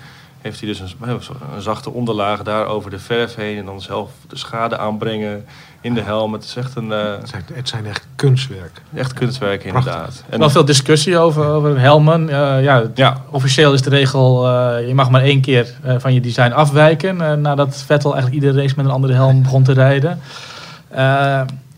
heeft 0.48 0.60
hij 0.60 0.68
dus 0.68 0.80
een, 0.80 1.20
een 1.54 1.62
zachte 1.62 1.90
onderlaag 1.90 2.42
daar 2.42 2.66
over 2.66 2.90
de 2.90 2.98
verf 2.98 3.34
heen. 3.34 3.58
En 3.58 3.64
dan 3.64 3.80
zelf 3.80 4.10
de 4.28 4.36
schade 4.36 4.78
aanbrengen 4.78 5.44
in 5.80 5.94
de 5.94 6.00
helm. 6.02 6.32
Het 6.32 6.44
is 6.44 6.56
echt 6.56 6.76
een 6.76 6.92
eh, 6.92 7.10
Het, 7.20 7.28
zijn, 7.28 7.44
het 7.52 7.68
zijn 7.68 7.86
echt 7.86 8.06
kunstwerk. 8.16 8.82
echt 8.94 9.12
kunstwerk 9.12 9.64
inderdaad. 9.64 10.24
En 10.28 10.38
wel 10.38 10.50
veel 10.50 10.64
discussie 10.64 11.18
over, 11.18 11.46
over 11.46 11.80
helmen. 11.80 12.28
Eh, 12.28 12.62
ja, 12.62 12.82
Ja, 12.94 13.22
Officieel 13.30 13.72
is 13.72 13.82
de 13.82 13.90
regel, 13.90 14.48
eh, 14.48 14.86
je 14.88 14.94
mag 14.94 15.10
maar 15.10 15.22
één 15.22 15.40
keer 15.40 15.74
eh, 15.82 15.94
van 15.98 16.14
je 16.14 16.20
design 16.20 16.52
afwijken. 16.52 17.40
nadat 17.40 17.82
Vettel 17.86 18.12
eigenlijk 18.12 18.42
iedere 18.42 18.62
race 18.62 18.74
met 18.76 18.84
een 18.84 18.92
andere 18.92 19.12
helm 19.12 19.42
begon 19.42 19.62
te 19.62 19.72
rijden. 19.72 20.18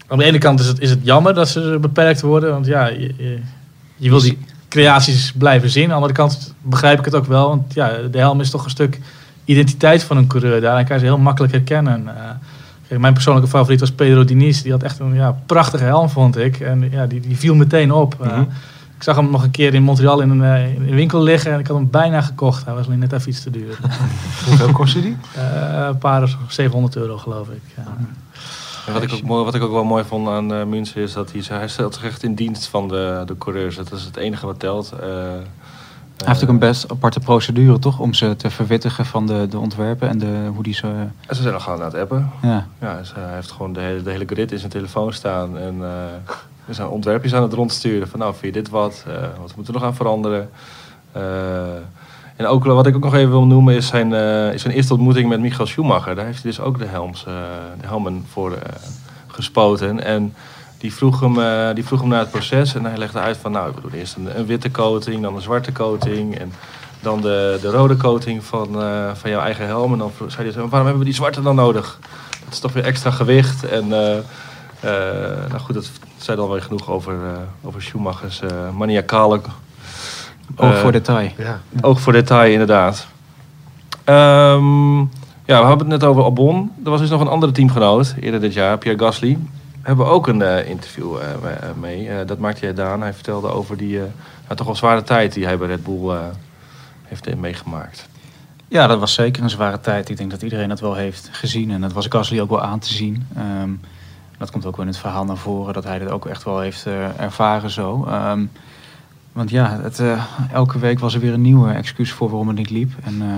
Aan 0.06 0.18
de 0.18 0.24
ene 0.24 0.38
kant 0.38 0.60
is 0.60 0.66
het, 0.66 0.80
is 0.80 0.90
het 0.90 0.98
jammer 1.02 1.34
dat 1.34 1.48
ze 1.48 1.78
beperkt 1.80 2.20
worden. 2.20 2.50
Want 2.50 2.66
ja, 2.66 2.86
je, 2.86 3.14
je, 3.16 3.40
je 3.96 4.10
wil 4.10 4.20
die 4.20 4.38
creaties 4.70 5.32
blijven 5.32 5.70
zien. 5.70 5.82
Aan 5.82 5.88
de 5.88 5.94
andere 5.94 6.12
kant 6.12 6.54
begrijp 6.62 6.98
ik 6.98 7.04
het 7.04 7.14
ook 7.14 7.26
wel. 7.26 7.48
Want 7.48 7.74
ja, 7.74 7.90
de 8.10 8.18
helm 8.18 8.40
is 8.40 8.50
toch 8.50 8.64
een 8.64 8.70
stuk 8.70 9.00
identiteit 9.44 10.02
van 10.02 10.16
een 10.16 10.26
coureur. 10.26 10.60
Daarin 10.60 10.84
kan 10.86 10.94
je 10.96 11.00
ze 11.00 11.08
heel 11.08 11.18
makkelijk 11.18 11.52
herkennen. 11.52 12.08
Eh, 12.16 12.22
kijk, 12.88 13.00
mijn 13.00 13.12
persoonlijke 13.12 13.48
favoriet 13.50 13.80
was 13.80 13.90
Pedro 13.92 14.24
Diniz. 14.24 14.62
Die 14.62 14.72
had 14.72 14.82
echt 14.82 14.98
een 14.98 15.14
ja, 15.14 15.36
prachtige 15.46 15.84
helm, 15.84 16.08
vond 16.08 16.36
ik. 16.36 16.60
En 16.60 16.90
ja, 16.90 17.06
die, 17.06 17.20
die 17.20 17.36
viel 17.36 17.54
meteen 17.54 17.92
op. 17.92 18.16
Eh, 18.20 18.26
Mhm. 18.30 18.40
ik 18.96 19.02
zag 19.06 19.16
hem 19.16 19.30
nog 19.30 19.42
een 19.42 19.50
keer 19.50 19.74
in 19.74 19.82
Montreal 19.82 20.20
in 20.20 20.30
een, 20.30 20.42
eh, 20.44 20.74
in 20.74 20.82
een 20.88 20.94
winkel 20.94 21.22
liggen 21.22 21.52
en 21.52 21.58
ik 21.58 21.66
had 21.66 21.76
hem 21.76 21.90
bijna 21.90 22.20
gekocht. 22.20 22.64
Hij 22.64 22.74
was 22.74 22.86
alleen 22.86 22.98
net 22.98 23.12
even 23.12 23.28
iets 23.28 23.42
te 23.42 23.50
duur. 23.50 23.78
Hoeveel 24.46 24.72
kostte 24.72 25.00
die? 25.00 25.16
Eh, 25.34 25.86
een 25.88 25.98
paar 25.98 26.36
700 26.48 26.96
euro 26.96 27.16
geloof 27.18 27.48
ik. 27.48 27.60
Ja. 27.76 27.82
En 28.94 29.00
wat 29.00 29.10
ik, 29.10 29.12
ook, 29.12 29.22
mooi- 29.22 29.44
wat 29.44 29.54
ik 29.54 29.62
ook 29.62 29.72
wel 29.72 29.84
mooi 29.84 30.04
vond 30.04 30.28
aan 30.28 30.52
uh, 30.52 30.64
Münster 30.64 31.02
is 31.02 31.12
dat 31.12 31.32
hij, 31.32 31.42
hij 31.58 31.68
stelt 31.68 31.94
zich 31.94 32.04
echt 32.04 32.22
in 32.22 32.34
dienst 32.34 32.66
van 32.66 32.88
de, 32.88 33.22
de 33.26 33.38
coureurs. 33.38 33.76
Dat 33.76 33.92
is 33.92 34.04
het 34.04 34.16
enige 34.16 34.46
wat 34.46 34.58
telt. 34.58 34.92
Uh, 34.94 35.00
hij 36.16 36.28
heeft 36.28 36.42
ook 36.42 36.48
een 36.48 36.58
best 36.58 36.90
aparte 36.90 37.20
procedure, 37.20 37.78
toch? 37.78 37.98
Om 37.98 38.14
ze 38.14 38.36
te 38.36 38.50
verwittigen 38.50 39.06
van 39.06 39.26
de, 39.26 39.46
de 39.50 39.58
ontwerpen 39.58 40.08
en 40.08 40.18
de, 40.18 40.50
hoe 40.54 40.62
die 40.62 40.74
ze... 40.74 40.86
En 41.26 41.36
ze 41.36 41.42
zijn 41.42 41.54
nog 41.54 41.62
gewoon 41.62 41.78
aan 41.78 41.84
het 41.84 41.94
appen. 41.94 42.30
Ja. 42.42 42.66
Ja, 42.80 42.96
dus 42.98 43.14
hij 43.14 43.34
heeft 43.34 43.50
gewoon 43.50 43.72
de 43.72 43.80
hele, 43.80 44.02
de 44.02 44.10
hele 44.10 44.24
grid 44.26 44.52
in 44.52 44.58
zijn 44.58 44.70
telefoon 44.70 45.12
staan. 45.12 45.58
En 45.58 45.74
uh, 45.78 45.86
er 46.66 46.74
zijn 46.74 46.88
ontwerpjes 46.88 47.34
aan 47.34 47.42
het 47.42 47.52
rondsturen. 47.52 48.08
Van 48.08 48.18
nou, 48.18 48.32
vind 48.32 48.54
je 48.54 48.60
dit 48.62 48.70
wat? 48.70 49.04
Uh, 49.08 49.14
wat 49.40 49.56
moeten 49.56 49.74
we 49.74 49.78
nog 49.80 49.88
aan 49.88 49.94
veranderen? 49.94 50.50
Uh, 51.16 51.22
en 52.40 52.46
ook 52.46 52.64
wat 52.64 52.86
ik 52.86 52.96
ook 52.96 53.02
nog 53.02 53.14
even 53.14 53.30
wil 53.30 53.46
noemen 53.46 53.74
is 53.74 53.86
zijn, 53.86 54.12
uh, 54.12 54.52
is 54.52 54.62
zijn 54.62 54.74
eerste 54.74 54.92
ontmoeting 54.92 55.28
met 55.28 55.40
Michael 55.40 55.66
Schumacher. 55.66 56.14
Daar 56.14 56.24
heeft 56.24 56.42
hij 56.42 56.50
dus 56.50 56.60
ook 56.60 56.78
de, 56.78 56.84
helms, 56.84 57.24
uh, 57.28 57.34
de 57.80 57.86
helmen 57.86 58.24
voor 58.30 58.50
uh, 58.50 58.56
gespoten. 59.26 60.04
En 60.04 60.34
die 60.78 60.94
vroeg, 60.94 61.20
hem, 61.20 61.34
die 61.74 61.84
vroeg 61.84 62.00
hem 62.00 62.08
naar 62.08 62.18
het 62.18 62.30
proces 62.30 62.74
en 62.74 62.84
hij 62.84 62.96
legde 62.96 63.18
uit 63.18 63.36
van 63.36 63.52
nou, 63.52 63.72
we 63.74 63.80
doen 63.80 63.92
eerst 63.92 64.16
een, 64.16 64.46
witte 64.46 64.70
coating, 64.70 65.22
dan 65.22 65.34
een 65.34 65.42
zwarte 65.42 65.72
coating 65.72 66.38
en 66.38 66.52
dan 67.00 67.20
de, 67.20 67.58
de 67.60 67.70
rode 67.70 67.96
coating 67.96 68.44
van, 68.44 68.68
van 69.14 69.30
jouw 69.30 69.40
eigen 69.40 69.66
helm. 69.66 69.92
En 69.92 69.98
dan 69.98 70.12
zei 70.26 70.50
hij 70.50 70.56
waarom 70.56 70.72
hebben 70.72 70.98
we 70.98 71.04
die 71.04 71.14
zwarte 71.14 71.42
dan 71.42 71.54
nodig? 71.54 71.98
Dat 72.44 72.52
is 72.52 72.58
toch 72.58 72.72
weer 72.72 72.84
extra 72.84 73.10
gewicht. 73.10 73.64
En 73.64 73.88
nou 75.48 75.58
goed, 75.58 75.74
dat 75.74 75.90
zei 76.16 76.36
dan 76.36 76.48
wel 76.48 76.60
genoeg 76.60 76.90
over, 76.90 77.16
over 77.62 77.82
Schumachers 77.82 78.40
maniacale 78.76 79.40
Oog 80.56 80.78
voor 80.78 80.92
detail. 80.92 81.30
Ja. 81.38 81.60
Oog 81.80 82.00
voor 82.00 82.12
detail, 82.12 82.52
inderdaad. 82.52 83.06
Um, 84.04 84.98
ja, 85.44 85.60
we 85.60 85.66
hebben 85.68 85.78
het 85.78 86.00
net 86.00 86.04
over 86.04 86.22
Albon. 86.22 86.72
Er 86.84 86.90
was 86.90 87.00
dus 87.00 87.10
nog 87.10 87.20
een 87.20 87.28
andere 87.28 87.52
teamgenoot 87.52 88.14
eerder 88.20 88.40
dit 88.40 88.52
jaar, 88.54 88.78
Pierre 88.78 89.04
Gasly. 89.04 89.38
hebben 89.82 90.06
ook 90.06 90.26
een 90.26 90.42
eh, 90.42 90.68
interview 90.68 91.16
eh, 91.16 91.26
me- 91.42 91.48
eh, 91.48 91.68
mee. 91.80 92.08
Eh, 92.08 92.26
dat 92.26 92.38
maakte 92.38 92.60
jij 92.60 92.74
Daan. 92.74 93.00
Hij 93.00 93.12
vertelde 93.14 93.48
over 93.48 93.76
die 93.76 93.96
eh, 93.98 94.04
nou, 94.44 94.56
toch 94.56 94.66
wel 94.66 94.76
zware 94.76 95.02
tijd 95.02 95.32
die 95.34 95.44
hij 95.44 95.58
bij 95.58 95.66
Red 95.68 95.84
Bull 95.84 96.10
eh, 96.10 96.18
heeft 97.04 97.26
eh, 97.26 97.36
meegemaakt. 97.36 98.08
Ja, 98.68 98.86
dat 98.86 98.98
was 98.98 99.14
zeker 99.14 99.42
een 99.42 99.50
zware 99.50 99.80
tijd. 99.80 100.08
Ik 100.08 100.16
denk 100.16 100.30
dat 100.30 100.42
iedereen 100.42 100.68
dat 100.68 100.80
wel 100.80 100.94
heeft 100.94 101.28
gezien. 101.32 101.70
En 101.70 101.80
dat 101.80 101.92
was 101.92 102.06
Gasly 102.08 102.40
ook 102.40 102.50
wel 102.50 102.62
aan 102.62 102.78
te 102.78 102.92
zien. 102.92 103.26
Ehm, 103.36 103.70
dat 104.38 104.50
komt 104.50 104.66
ook 104.66 104.76
wel 104.76 104.84
in 104.86 104.90
het 104.90 105.00
verhaal 105.00 105.24
naar 105.24 105.36
voren. 105.36 105.74
Dat 105.74 105.84
hij 105.84 105.98
dit 105.98 106.10
ook 106.10 106.26
echt 106.26 106.42
wel 106.44 106.60
heeft 106.60 106.86
eh, 106.86 107.20
ervaren 107.20 107.70
zo. 107.70 108.04
Ehm, 108.08 108.40
want 109.32 109.50
ja, 109.50 109.80
het, 109.80 109.98
eh, 109.98 110.24
elke 110.52 110.78
week 110.78 110.98
was 110.98 111.14
er 111.14 111.20
weer 111.20 111.32
een 111.32 111.42
nieuwe 111.42 111.72
excuus 111.72 112.12
voor 112.12 112.28
waarom 112.28 112.48
het 112.48 112.56
niet 112.56 112.70
liep. 112.70 112.92
En 113.02 113.22
eh, 113.22 113.28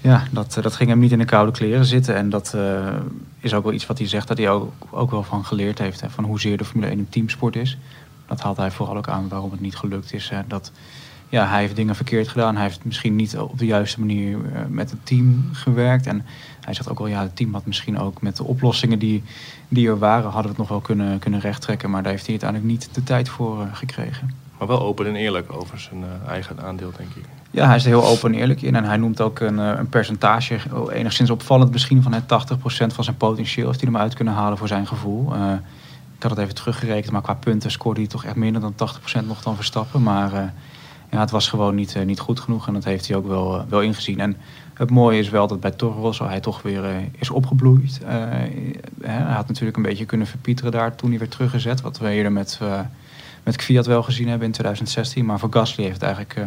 ja, 0.00 0.22
dat, 0.30 0.56
eh, 0.56 0.62
dat 0.62 0.76
ging 0.76 0.90
hem 0.90 0.98
niet 0.98 1.12
in 1.12 1.18
de 1.18 1.24
koude 1.24 1.52
kleren 1.52 1.84
zitten. 1.84 2.14
En 2.14 2.30
dat 2.30 2.56
is 3.40 3.54
ook 3.54 3.64
wel 3.64 3.72
iets 3.72 3.86
wat 3.86 3.98
hij 3.98 4.08
zegt 4.08 4.28
dat 4.28 4.38
hij 4.38 4.50
ook, 4.50 4.72
ook 4.90 5.10
wel 5.10 5.22
van 5.22 5.44
geleerd 5.44 5.78
heeft. 5.78 6.00
Hè, 6.00 6.10
van 6.10 6.24
hoezeer 6.24 6.56
de 6.56 6.64
Formule 6.64 6.90
1 6.90 6.98
een 6.98 7.08
teamsport 7.08 7.56
is. 7.56 7.78
Dat 8.26 8.40
haalt 8.40 8.56
hij 8.56 8.70
vooral 8.70 8.96
ook 8.96 9.08
aan 9.08 9.28
waarom 9.28 9.50
het 9.50 9.60
niet 9.60 9.76
gelukt 9.76 10.12
is. 10.12 10.32
Dat, 10.46 10.72
ja, 11.28 11.46
hij 11.46 11.60
heeft 11.60 11.76
dingen 11.76 11.94
verkeerd 11.94 12.28
gedaan. 12.28 12.54
Hij 12.54 12.64
heeft 12.64 12.84
misschien 12.84 13.16
niet 13.16 13.38
op 13.38 13.58
de 13.58 13.66
juiste 13.66 14.00
manier 14.00 14.38
met 14.68 14.90
het 14.90 15.06
team 15.06 15.48
gewerkt. 15.52 16.06
En 16.06 16.24
hij 16.60 16.74
zegt 16.74 16.90
ook 16.90 16.98
wel, 16.98 17.06
ja, 17.06 17.22
het 17.22 17.36
team 17.36 17.52
had 17.52 17.66
misschien 17.66 17.98
ook 17.98 18.22
met 18.22 18.36
de 18.36 18.44
oplossingen 18.44 18.98
die, 18.98 19.22
die 19.68 19.88
er 19.88 19.98
waren, 19.98 20.30
hadden 20.30 20.42
we 20.42 20.48
het 20.48 20.58
nog 20.58 20.68
wel 20.68 20.80
kunnen, 20.80 21.18
kunnen 21.18 21.40
rechttrekken. 21.40 21.90
Maar 21.90 22.02
daar 22.02 22.12
heeft 22.12 22.26
hij 22.26 22.40
uiteindelijk 22.40 22.70
niet 22.70 22.94
de 22.94 23.02
tijd 23.02 23.28
voor 23.28 23.68
gekregen. 23.72 24.39
Maar 24.60 24.68
wel 24.68 24.80
open 24.80 25.06
en 25.06 25.16
eerlijk 25.16 25.52
over 25.52 25.78
zijn 25.78 26.02
eh, 26.02 26.30
eigen 26.30 26.60
aandeel, 26.60 26.92
denk 26.96 27.10
ik. 27.14 27.24
Ja, 27.50 27.66
hij 27.66 27.76
is 27.76 27.84
er 27.84 27.90
heel 27.90 28.04
open 28.04 28.32
en 28.32 28.38
eerlijk 28.38 28.62
in. 28.62 28.76
En 28.76 28.84
hij 28.84 28.96
noemt 28.96 29.20
ook 29.20 29.40
een, 29.40 29.58
eh, 29.58 29.72
een 29.78 29.88
percentage, 29.88 30.58
oh, 30.72 30.92
enigszins 30.92 31.30
opvallend 31.30 31.72
misschien, 31.72 32.02
van 32.02 32.12
het 32.12 32.28
80% 32.28 32.92
van 32.92 33.04
zijn 33.04 33.16
potentieel 33.16 33.66
heeft 33.66 33.80
hij 33.80 33.90
hem 33.90 34.00
uit 34.00 34.14
kunnen 34.14 34.34
halen 34.34 34.58
voor 34.58 34.68
zijn 34.68 34.86
gevoel. 34.86 35.34
Eh, 35.34 35.52
ik 36.16 36.22
had 36.22 36.30
het 36.30 36.40
even 36.40 36.54
teruggerekend, 36.54 37.12
maar 37.12 37.22
qua 37.22 37.34
punten 37.34 37.70
scoorde 37.70 38.00
hij 38.00 38.08
toch 38.08 38.24
echt 38.24 38.36
minder 38.36 38.60
dan 38.60 38.74
80% 38.74 39.26
nog 39.26 39.42
dan 39.42 39.56
Verstappen. 39.56 40.02
Maar 40.02 40.32
eh, 40.32 40.42
ja, 41.10 41.20
het 41.20 41.30
was 41.30 41.48
gewoon 41.48 41.74
niet, 41.74 41.94
eh, 41.94 42.04
niet 42.04 42.20
goed 42.20 42.40
genoeg 42.40 42.66
en 42.66 42.74
dat 42.74 42.84
heeft 42.84 43.08
hij 43.08 43.16
ook 43.16 43.26
wel, 43.26 43.58
eh, 43.58 43.62
wel 43.68 43.82
ingezien. 43.82 44.20
En 44.20 44.36
het 44.74 44.90
mooie 44.90 45.18
is 45.18 45.28
wel 45.28 45.46
dat 45.46 45.60
bij 45.60 45.70
Toro 45.70 46.00
Rosso 46.00 46.26
hij 46.26 46.40
toch 46.40 46.62
weer 46.62 46.84
eh, 46.84 46.96
is 47.18 47.30
opgebloeid. 47.30 48.00
Eh, 48.06 48.14
hij 49.00 49.34
had 49.34 49.48
natuurlijk 49.48 49.76
een 49.76 49.82
beetje 49.82 50.04
kunnen 50.04 50.26
verpieteren 50.26 50.72
daar 50.72 50.94
toen 50.94 51.10
hij 51.10 51.18
werd 51.18 51.30
teruggezet. 51.30 51.80
Wat 51.80 51.98
we 51.98 52.08
eerder 52.08 52.32
met, 52.32 52.58
eh 52.62 52.80
met 53.44 53.56
Kvyat 53.56 53.86
wel 53.86 54.02
gezien 54.02 54.28
hebben 54.28 54.46
in 54.46 54.52
2016. 54.52 55.24
Maar 55.24 55.38
voor 55.38 55.48
Gasly 55.52 55.82
heeft 55.82 55.94
het 55.94 56.04
eigenlijk 56.04 56.34
eh, 56.36 56.42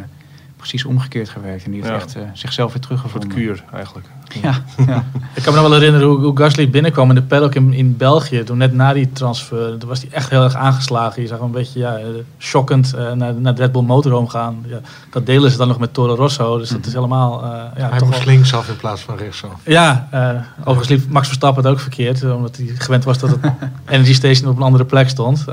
precies 0.57 0.85
omgekeerd 0.85 1.29
gewerkt. 1.29 1.65
En 1.65 1.71
die 1.71 1.79
heeft 1.81 1.93
Ja. 1.93 1.99
echt 1.99 2.15
eh, 2.15 2.21
zichzelf 2.33 2.73
weer 2.73 2.81
Een 2.81 2.87
soort 2.87 3.01
teruggevonden. 3.01 3.29
kuur, 3.29 3.63
eigenlijk. 3.73 4.05
Ja, 4.41 4.61
ja. 4.87 5.03
Ik 5.35 5.43
kan 5.43 5.53
me 5.53 5.59
nog 5.59 5.69
wel 5.69 5.77
herinneren 5.79 6.07
hoe, 6.07 6.19
hoe 6.19 6.37
Gasly 6.37 6.69
binnenkwam 6.69 7.09
in 7.09 7.15
de 7.15 7.21
paddock 7.21 7.55
in, 7.55 7.73
in 7.73 7.97
België. 7.97 8.43
Toen 8.43 8.57
net 8.57 8.73
na 8.73 8.93
die 8.93 9.11
transfer, 9.11 9.77
toen 9.77 9.89
was 9.89 10.01
hij 10.01 10.09
echt 10.11 10.29
heel 10.29 10.43
erg 10.43 10.55
aangeslagen. 10.55 11.21
Je 11.21 11.27
zag 11.27 11.37
hem 11.37 11.45
een 11.47 11.53
beetje 11.53 11.79
ja, 11.79 11.97
eh, 11.97 12.05
shockend 12.39 12.93
eh, 12.93 13.11
naar, 13.11 13.33
naar 13.33 13.55
de 13.55 13.61
Red 13.61 13.71
Bull 13.71 13.81
Motorhome 13.81 14.29
gaan. 14.29 14.65
Ja, 14.67 14.79
dat 15.09 15.25
delen 15.25 15.51
ze 15.51 15.57
dan 15.57 15.67
nog 15.67 15.79
met 15.79 15.93
Toro 15.93 16.15
Rosso. 16.15 16.57
Dus 16.57 16.69
dat 16.69 16.85
is 16.85 16.93
helemaal... 16.93 17.43
eh, 17.43 17.49
ja, 17.77 17.89
Hij 17.89 17.97
toch 17.99 18.07
moest 18.07 18.23
wel- 18.23 18.33
linksaf 18.33 18.69
in 18.69 18.75
plaats 18.77 19.01
van 19.01 19.17
rechtsaf. 19.17 19.51
Ja, 19.65 20.07
eh, 20.11 20.29
overigens 20.59 20.87
liep 20.89 21.09
Max 21.11 21.25
Verstappen 21.27 21.63
het 21.63 21.71
ook 21.71 21.79
verkeerd. 21.79 22.23
Omdat 22.23 22.57
hij 22.57 22.65
gewend 22.65 23.03
was 23.03 23.17
dat 23.17 23.29
het 23.29 23.39
Energy 23.89 24.13
Station 24.13 24.49
op 24.49 24.57
een 24.57 24.63
andere 24.63 24.85
plek 24.85 25.09
stond. 25.09 25.45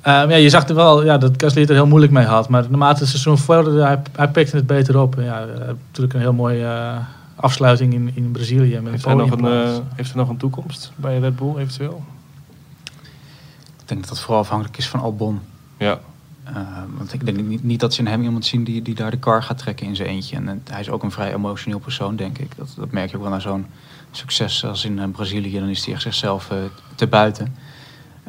Eh, 0.00 0.22
eh, 0.22 0.30
ja, 0.30 0.36
je 0.36 0.48
zag 0.48 0.68
er 0.68 0.74
wel 0.74 1.04
ja, 1.04 1.18
dat 1.18 1.32
Gasly 1.36 1.60
het 1.60 1.70
er 1.70 1.76
heel 1.76 1.86
moeilijk 1.86 2.12
mee 2.12 2.24
had. 2.24 2.48
Maar 2.48 2.62
naarmate 2.68 3.00
het 3.00 3.08
seizoen 3.08 3.38
vorderde, 3.38 3.82
hij, 3.82 4.02
hij 4.16 4.28
pikte 4.28 4.56
het 4.56 4.66
beter 4.66 4.98
op. 5.00 5.16
En 5.18 5.24
ja, 5.24 5.40
eh, 5.42 5.66
natuurlijk 5.86 6.14
een 6.14 6.20
heel 6.20 6.32
mooie 6.32 6.64
eh, 6.64 6.96
afsluiting 7.34 7.92
in, 7.94 8.10
in 8.14 8.30
Brazilië. 8.30 8.80
Met 8.80 8.92
Heeft 8.92 9.04
een 9.04 9.18
hij, 9.18 9.26
nog 9.26 9.38
een, 9.38 9.44
eh, 9.44 9.78
heeft 9.94 10.12
hij 10.12 10.20
nog 10.20 10.28
een 10.28 10.36
toekomst 10.36 10.92
bij 10.96 11.18
Red 11.18 11.36
Bull 11.36 11.56
eventueel? 11.56 12.02
Ik 13.80 13.88
denk 13.96 14.00
dat 14.00 14.08
dat 14.08 14.20
vooral 14.20 14.40
afhankelijk 14.40 14.76
is 14.76 14.88
van 14.88 15.00
Albon. 15.00 15.40
Ja, 15.78 15.98
Eh, 16.44 16.56
want 16.96 17.12
ik 17.12 17.24
denk 17.24 17.40
niet, 17.40 17.62
niet 17.64 17.80
dat 17.80 17.94
ze 17.94 18.00
in 18.00 18.06
hem 18.06 18.22
iemand 18.22 18.46
zien 18.46 18.64
die, 18.64 18.82
die 18.82 18.94
daar 18.94 19.10
de 19.10 19.16
kar 19.16 19.42
gaat 19.42 19.58
trekken 19.58 19.86
in 19.86 19.96
zijn 19.96 20.08
eentje. 20.08 20.36
En 20.36 20.62
hij 20.70 20.80
is 20.80 20.90
ook 20.90 21.02
een 21.02 21.10
vrij 21.10 21.34
emotioneel 21.34 21.78
persoon, 21.78 22.16
denk 22.16 22.38
ik. 22.38 22.56
Dat, 22.56 22.74
dat 22.76 22.90
merk 22.90 23.10
je 23.10 23.16
ook 23.16 23.22
wel 23.22 23.30
naar 23.30 23.40
zo'n 23.40 23.66
succes 24.10 24.64
als 24.64 24.84
in 24.84 25.10
Brazilië. 25.10 25.58
Dan 25.58 25.68
is 25.68 25.84
hij 25.84 25.94
echt 25.94 26.02
zichzelf 26.02 26.50
te 26.94 27.06
buiten. 27.06 27.54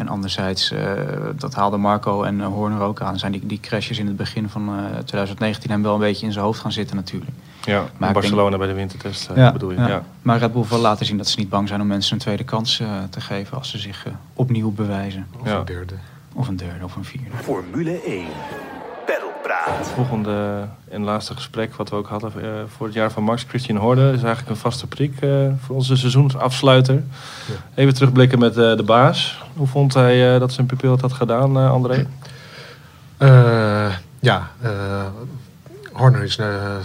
En 0.02 0.08
anderzijds, 0.08 0.72
eh, 0.72 0.92
dat 1.36 1.54
haalde 1.54 1.78
Marco 1.78 2.24
en 2.24 2.42
eh, 2.42 2.48
Horner 2.48 2.82
ook 2.82 3.02
aan. 3.02 3.20
Zijn 3.20 3.32
die, 3.32 3.46
die 3.46 3.60
crashes 3.60 4.00
in 4.00 4.08
het 4.08 4.16
begin 4.16 4.50
van 4.50 4.70
eh, 4.70 4.98
2019 4.98 5.70
hem 5.72 5.82
wel 5.84 5.94
een 5.94 6.00
beetje 6.00 6.26
in 6.26 6.32
zijn 6.32 6.46
hoofd 6.46 6.60
gaan 6.60 6.72
zitten 6.72 6.96
natuurlijk. 6.96 7.32
ja. 7.66 7.84
Maar 7.98 8.14
Barcelona 8.14 8.58
bij 8.58 8.68
de 8.68 8.74
wintertest 8.74 9.30
eh, 9.30 9.52
bedoel 9.52 9.72
je. 9.72 9.78
Ja. 9.80 10.04
Maar 10.22 10.38
Red 10.40 10.54
Bull 10.54 10.66
wil 10.70 10.80
laten 10.80 11.06
zien 11.06 11.18
dat 11.18 11.28
ze 11.28 11.40
niet 11.40 11.50
bang 11.50 11.68
zijn 11.68 11.82
om 11.82 11.88
mensen 11.88 12.14
een 12.14 12.20
tweede 12.20 12.44
kans 12.44 12.80
eh, 12.80 12.88
te 13.10 13.22
geven 13.22 13.58
als 13.58 13.70
ze 13.70 13.78
zich 13.78 14.06
eh, 14.06 14.12
opnieuw 14.34 14.72
bewijzen. 14.72 15.28
Of 15.40 15.48
Ja. 15.48 15.58
een 15.58 15.66
derde. 15.66 15.94
Of 16.34 16.48
een 16.48 16.58
derde 16.58 16.84
of 16.84 16.96
een 16.96 17.06
vierde. 17.06 17.38
Formule 17.44 18.02
1. 18.02 18.26
Het 19.54 19.88
volgende 19.88 20.68
en 20.90 21.04
laatste 21.04 21.36
gesprek 21.36 21.76
wat 21.76 21.90
we 21.90 21.96
ook 21.96 22.08
hadden 22.08 22.32
eh, 22.42 22.50
voor 22.68 22.86
het 22.86 22.96
jaar 22.96 23.12
van 23.12 23.24
Max 23.24 23.46
Christian 23.48 23.78
Horde 23.78 24.02
is 24.02 24.24
eigenlijk 24.24 24.50
een 24.50 24.56
vaste 24.56 24.88
prik 24.88 25.22
eh, 25.22 25.30
voor 25.60 25.76
onze 25.76 25.96
seizoensafsluiter. 25.96 26.96
Ja. 26.96 27.54
Even 27.76 27.94
terugblikken 27.94 28.40
met 28.40 28.58
eh, 28.58 28.76
de 28.76 28.84
baas. 28.84 29.44
Hoe 29.56 29.68
vond 29.68 29.94
hij 29.94 30.40
dat 30.40 30.54
zijn 30.54 30.68
pupil 30.68 30.92
het 30.92 31.02
had 31.02 31.14
gedaan, 31.14 31.58
André? 31.58 32.08
Ja, 34.20 34.52
Horner 35.92 36.24
is 36.24 36.40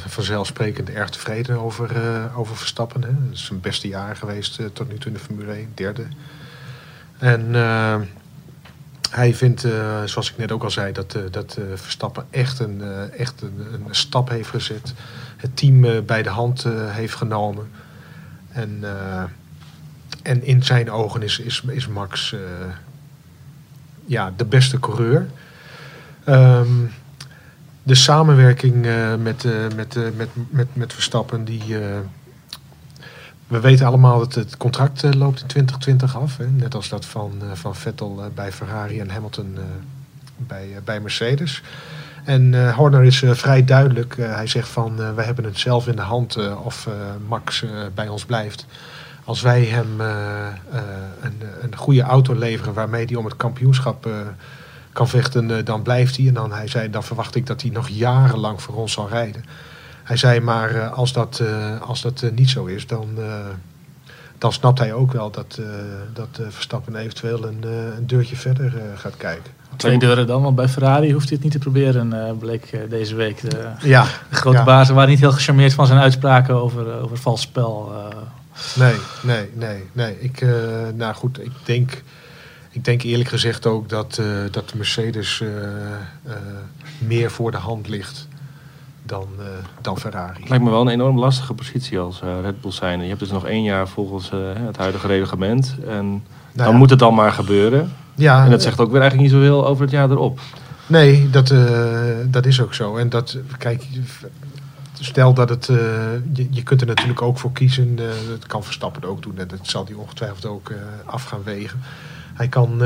vanzelfsprekend 0.06 0.90
erg 0.90 1.10
tevreden 1.10 1.58
over, 1.58 1.90
over 2.36 2.56
Verstappen. 2.56 3.02
Hè. 3.02 3.08
Het 3.08 3.32
is 3.32 3.44
zijn 3.44 3.60
beste 3.60 3.88
jaar 3.88 4.16
geweest 4.16 4.60
tot 4.72 4.88
nu 4.88 4.98
toe 4.98 5.06
in 5.06 5.12
de 5.12 5.24
Formule 5.24 5.52
1, 5.52 5.72
derde. 5.74 6.06
En 7.18 7.54
hij 9.10 9.34
vindt, 9.34 9.64
eh, 9.64 10.02
zoals 10.04 10.30
ik 10.30 10.36
net 10.36 10.52
ook 10.52 10.62
al 10.62 10.70
zei, 10.70 10.92
dat, 10.92 11.14
eh, 11.14 11.22
dat 11.30 11.56
eh, 11.58 11.64
Verstappen 11.74 12.26
echt, 12.30 12.58
een, 12.58 12.82
echt 13.10 13.42
een, 13.42 13.86
stap 13.90 14.28
heeft 14.28 14.48
gezet. 14.48 14.94
Het 15.36 15.56
team 15.56 16.04
bij 16.06 16.22
de 16.22 16.28
hand 16.28 16.66
heeft 16.86 17.14
genomen. 17.14 17.68
En, 18.48 18.84
en 20.22 20.44
in 20.44 20.62
zijn 20.62 20.90
ogen 20.90 21.22
is, 21.22 21.38
is, 21.38 21.62
is 21.66 21.86
Max 21.86 22.34
ja, 24.04 24.32
de 24.36 24.44
beste 24.44 24.80
coureur. 24.80 25.26
Ehm, 26.24 26.68
de 27.82 27.94
samenwerking 27.94 28.86
met, 29.22 29.44
met, 29.74 30.16
met, 30.16 30.28
met, 30.50 30.66
met 30.72 30.92
Verstappen, 30.92 31.44
die. 31.44 31.62
We 33.46 33.60
weten 33.60 33.86
allemaal 33.86 34.18
dat 34.18 34.34
het 34.34 34.56
contract 34.56 35.02
eh, 35.02 35.10
loopt 35.12 35.40
in 35.40 35.46
2020 35.46 36.16
af. 36.16 36.36
Hè? 36.36 36.46
Net 36.46 36.74
als 36.74 36.88
dat 36.88 37.04
van, 37.04 37.32
eh, 37.40 37.46
van 37.52 37.74
Vettel 37.74 38.22
eh, 38.22 38.26
bij 38.34 38.52
Ferrari 38.52 39.00
en 39.00 39.10
Hamilton 39.10 39.58
bij, 40.36 40.68
bij 40.84 41.00
Mercedes. 41.00 41.62
En 42.24 42.72
Horner 42.72 43.04
is 43.04 43.22
vrij 43.26 43.64
duidelijk. 43.64 44.16
Hij 44.16 44.46
zegt 44.46 44.68
van 44.68 45.14
wij 45.14 45.24
hebben 45.24 45.44
het 45.44 45.58
zelf 45.58 45.86
in 45.86 45.96
de 45.96 46.02
hand 46.02 46.56
of 46.64 46.88
Max 47.28 47.64
bij 47.94 48.08
ons 48.08 48.24
blijft. 48.24 48.66
Als 49.24 49.42
wij 49.42 49.64
hem 49.64 50.00
een, 50.00 51.42
een 51.60 51.76
goede 51.76 52.02
auto 52.02 52.34
leveren 52.34 52.74
waarmee 52.74 53.04
hij 53.04 53.16
om 53.16 53.24
het 53.24 53.36
kampioenschap 53.36 54.08
kan 54.92 55.08
vechten, 55.08 55.64
dan 55.64 55.82
blijft 55.82 56.16
hij. 56.16 56.26
En 56.26 56.34
dan, 56.34 56.52
hij 56.52 56.68
zei, 56.68 56.90
dan 56.90 57.04
verwacht 57.04 57.34
ik 57.34 57.46
dat 57.46 57.62
hij 57.62 57.70
nog 57.70 57.88
jarenlang 57.88 58.62
voor 58.62 58.74
ons 58.74 58.92
zal 58.92 59.08
rijden. 59.08 59.44
Hij 60.06 60.16
zei, 60.16 60.40
maar 60.40 60.74
eh, 60.74 60.92
als 60.92 61.12
dat, 61.12 61.40
eh, 61.42 61.80
als 61.80 62.02
dat 62.02 62.22
eh, 62.22 62.30
niet 62.30 62.50
zo 62.50 62.64
is, 62.64 62.86
dan, 62.86 63.08
dan 64.38 64.52
snapt 64.52 64.78
hij 64.78 64.92
ook 64.92 65.12
wel 65.12 65.30
dat, 65.30 65.60
dat 66.12 66.40
Verstappen 66.48 66.96
eventueel 66.96 67.44
een, 67.44 67.62
een 67.96 68.06
deurtje 68.06 68.36
verder 68.36 68.72
gaat 68.96 69.16
kijken. 69.16 69.52
Twee 69.76 69.98
deuren 69.98 70.26
dan, 70.26 70.42
want 70.42 70.56
bij 70.56 70.68
Ferrari 70.68 71.12
hoeft 71.12 71.28
hij 71.28 71.34
het 71.34 71.42
niet 71.42 71.52
te 71.52 71.58
proberen, 71.58 72.36
bleek 72.38 72.90
deze 72.90 73.14
week. 73.14 73.50
De, 73.50 73.68
Ja, 73.82 74.06
de 74.28 74.34
grote 74.34 74.56
Ja. 74.56 74.64
bazen 74.64 74.94
waren 74.94 75.10
niet 75.10 75.20
heel 75.20 75.32
gecharmeerd 75.32 75.74
van 75.74 75.86
zijn 75.86 75.98
uitspraken 75.98 76.54
over, 76.54 77.00
over 77.00 77.16
vals 77.16 77.40
spel. 77.40 77.92
Nee, 78.74 78.94
nee, 79.22 79.50
nee, 79.54 79.84
nee. 79.92 80.20
Ik, 80.20 80.46
nou 80.94 81.14
goed, 81.14 81.44
ik 81.44 81.52
denk, 81.64 82.02
ik 82.76 82.84
denk 82.84 83.02
eerlijk 83.02 83.28
gezegd 83.28 83.66
ook 83.66 83.88
dat, 83.88 84.18
eh, 84.18 84.26
dat 84.50 84.68
de 84.68 84.76
Mercedes 84.76 85.42
meer 86.98 87.30
voor 87.30 87.50
de 87.50 87.56
hand 87.56 87.88
ligt 87.88 88.25
dan, 89.06 89.26
eh, 89.38 89.44
dan 89.80 89.98
Ferrari. 89.98 90.40
Het 90.40 90.48
lijkt 90.48 90.64
me 90.64 90.70
wel 90.70 90.80
een 90.80 90.88
enorm 90.88 91.18
lastige 91.18 91.54
positie 91.54 91.98
als 91.98 92.20
eh, 92.20 92.28
Red 92.42 92.60
Bull 92.60 92.70
zijn. 92.72 93.00
Je 93.02 93.08
hebt 93.08 93.20
dus 93.20 93.30
nog 93.30 93.46
één 93.46 93.62
jaar 93.62 93.88
volgens 93.88 94.30
eh, 94.30 94.38
het 94.54 94.76
huidige 94.76 95.06
reglement. 95.06 95.74
En 95.88 96.06
Nou 96.06 96.20
dan 96.52 96.66
ja, 96.70 96.76
moet 96.76 96.90
het 96.90 96.98
dan 96.98 97.14
maar 97.14 97.32
gebeuren. 97.32 97.92
ja, 98.14 98.44
En 98.44 98.50
dat 98.50 98.62
zegt 98.62 98.80
ook 98.80 98.90
weer 98.90 99.00
eigenlijk 99.00 99.32
niet 99.32 99.40
zoveel 99.40 99.66
over 99.66 99.82
het 99.82 99.90
jaar 99.90 100.10
erop. 100.10 100.40
Nee, 100.86 101.30
dat, 101.30 101.54
dat 102.32 102.46
is 102.46 102.60
ook 102.60 102.74
zo. 102.74 102.96
En 102.96 103.08
dat, 103.08 103.38
kijk, 103.58 103.84
stel 105.00 105.34
dat 105.34 105.48
het, 105.48 105.66
je, 106.32 106.46
je 106.50 106.62
kunt 106.62 106.80
er 106.80 106.86
natuurlijk 106.86 107.22
ook 107.22 107.38
voor 107.38 107.52
kiezen. 107.52 107.98
eh, 107.98 108.04
dat 108.28 108.46
kan 108.46 108.64
Verstappen 108.64 109.04
ook 109.04 109.22
doen. 109.22 109.38
En 109.38 109.48
dat 109.48 109.58
zal 109.62 109.84
hij 109.84 109.94
ongetwijfeld 109.94 110.46
ook 110.46 110.72
af 111.04 111.24
gaan 111.24 111.42
wegen. 111.44 111.80
Hij 112.34 112.48
kan, 112.48 112.80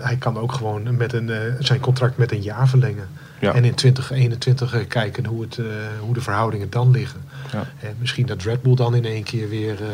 hij 0.00 0.16
kan 0.18 0.38
ook 0.38 0.52
gewoon 0.52 0.96
met 0.96 1.12
een, 1.12 1.30
zijn 1.58 1.80
contract 1.80 2.16
met 2.16 2.32
een 2.32 2.42
jaar 2.42 2.68
verlengen. 2.68 3.08
Ja. 3.40 3.54
En 3.54 3.64
in 3.64 3.74
2021 3.74 4.74
eh, 4.74 4.80
kijken 4.88 5.24
hoe, 5.24 5.42
het, 5.42 5.58
eh, 5.58 5.64
hoe 6.00 6.14
de 6.14 6.20
verhoudingen 6.20 6.70
dan 6.70 6.90
liggen. 6.90 7.20
Ja. 7.52 7.66
Eh, 7.80 7.88
misschien 7.98 8.26
dat 8.26 8.42
Red 8.42 8.62
Bull 8.62 8.74
dan 8.74 8.94
in 8.94 9.04
één 9.04 9.22
keer 9.22 9.48
weer, 9.48 9.72
eh, 9.72 9.88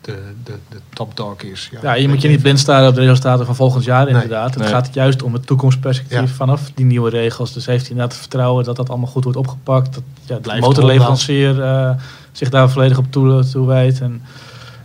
de, 0.00 0.18
de, 0.44 0.52
de 0.68 0.76
top 0.94 1.16
dog 1.16 1.42
is. 1.42 1.70
Ja, 1.82 1.94
je 1.94 2.08
moet 2.08 2.22
je 2.22 2.28
niet 2.28 2.42
blind 2.42 2.58
staren 2.58 2.88
op 2.88 2.94
de 2.94 3.00
resultaten 3.00 3.46
van 3.46 3.56
volgend 3.56 3.84
jaar 3.84 4.04
Nee. 4.04 4.14
inderdaad. 4.14 4.54
Het 4.54 4.62
Nee. 4.62 4.68
gaat 4.72 4.94
juist 4.94 5.22
om 5.22 5.32
het 5.32 5.46
toekomstperspectief 5.46 6.18
Ja. 6.18 6.26
vanaf 6.26 6.70
die 6.74 6.84
nieuwe 6.84 7.10
regels. 7.10 7.52
Dus 7.52 7.66
heeft 7.66 7.80
hij 7.82 7.90
inderdaad 7.90 8.16
vertrouwen 8.18 8.64
dat 8.64 8.76
dat 8.76 8.88
allemaal 8.88 9.08
goed 9.08 9.24
wordt 9.24 9.38
opgepakt. 9.38 9.94
Dat 9.94 10.02
ja, 10.24 10.54
de 10.54 10.60
motorleverancier 10.60 11.62
eh, 11.62 11.90
zich 12.32 12.48
daar 12.50 12.70
volledig 12.70 12.98
op 12.98 13.06
toe, 13.10 13.44
toewijdt. 13.48 14.00
En 14.00 14.22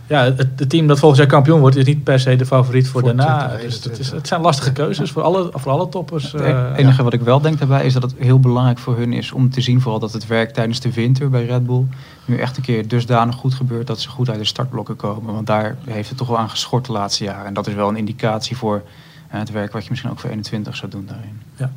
ja, 0.06 0.24
het, 0.24 0.48
het 0.56 0.70
team 0.70 0.86
dat 0.86 0.98
volgend 0.98 1.20
jaar 1.20 1.30
kampioen 1.30 1.60
wordt 1.60 1.76
is 1.76 1.84
niet 1.84 2.04
per 2.04 2.20
se 2.20 2.36
de 2.36 2.46
favoriet 2.46 2.88
voor, 2.88 3.00
Voor 3.00 3.14
daarna. 3.16 3.48
2021. 3.48 3.90
Dus 3.90 3.98
het, 3.98 4.06
is, 4.06 4.18
het 4.18 4.28
zijn 4.28 4.40
lastige 4.40 4.72
keuzes 4.72 5.10
voor 5.10 5.22
alle, 5.22 5.50
voor 5.52 5.72
alle 5.72 5.88
toppers. 5.88 6.32
Het 6.32 6.40
eh, 6.40 6.72
enige 6.76 7.02
wat 7.02 7.12
ik 7.12 7.20
wel 7.20 7.40
denk 7.40 7.58
daarbij 7.58 7.84
is 7.84 7.92
dat 7.92 8.02
het 8.02 8.14
heel 8.18 8.40
belangrijk 8.40 8.78
voor 8.78 8.96
hun 8.96 9.12
is 9.12 9.32
om 9.32 9.50
te 9.50 9.60
zien 9.60 9.80
vooral 9.80 10.00
dat 10.00 10.12
het 10.12 10.26
werk 10.26 10.52
tijdens 10.52 10.80
de 10.80 10.92
winter 10.92 11.30
bij 11.30 11.46
Red 11.46 11.66
Bull 11.66 11.84
nu 12.24 12.38
echt 12.38 12.56
een 12.56 12.62
keer 12.62 12.88
dusdanig 12.88 13.34
goed 13.34 13.54
gebeurt 13.54 13.86
dat 13.86 14.00
ze 14.00 14.08
goed 14.08 14.30
uit 14.30 14.38
de 14.38 14.44
startblokken 14.44 14.96
komen. 14.96 15.34
Want 15.34 15.46
daar 15.46 15.76
heeft 15.84 16.08
het 16.08 16.18
toch 16.18 16.28
wel 16.28 16.38
aan 16.38 16.50
geschort 16.50 16.86
de 16.86 16.92
laatste 16.92 17.24
jaren. 17.24 17.46
En 17.46 17.54
dat 17.54 17.66
is 17.66 17.74
wel 17.74 17.88
een 17.88 17.96
indicatie 17.96 18.56
voor 18.56 18.82
eh, 19.28 19.38
het 19.38 19.50
werk 19.50 19.72
wat 19.72 19.82
je 19.82 19.90
misschien 19.90 20.10
ook 20.10 20.20
voor 20.20 20.30
21 20.30 20.76
zou 20.76 20.90
doen 20.90 21.06
daarin. 21.06 21.40
Ja. 21.56 21.70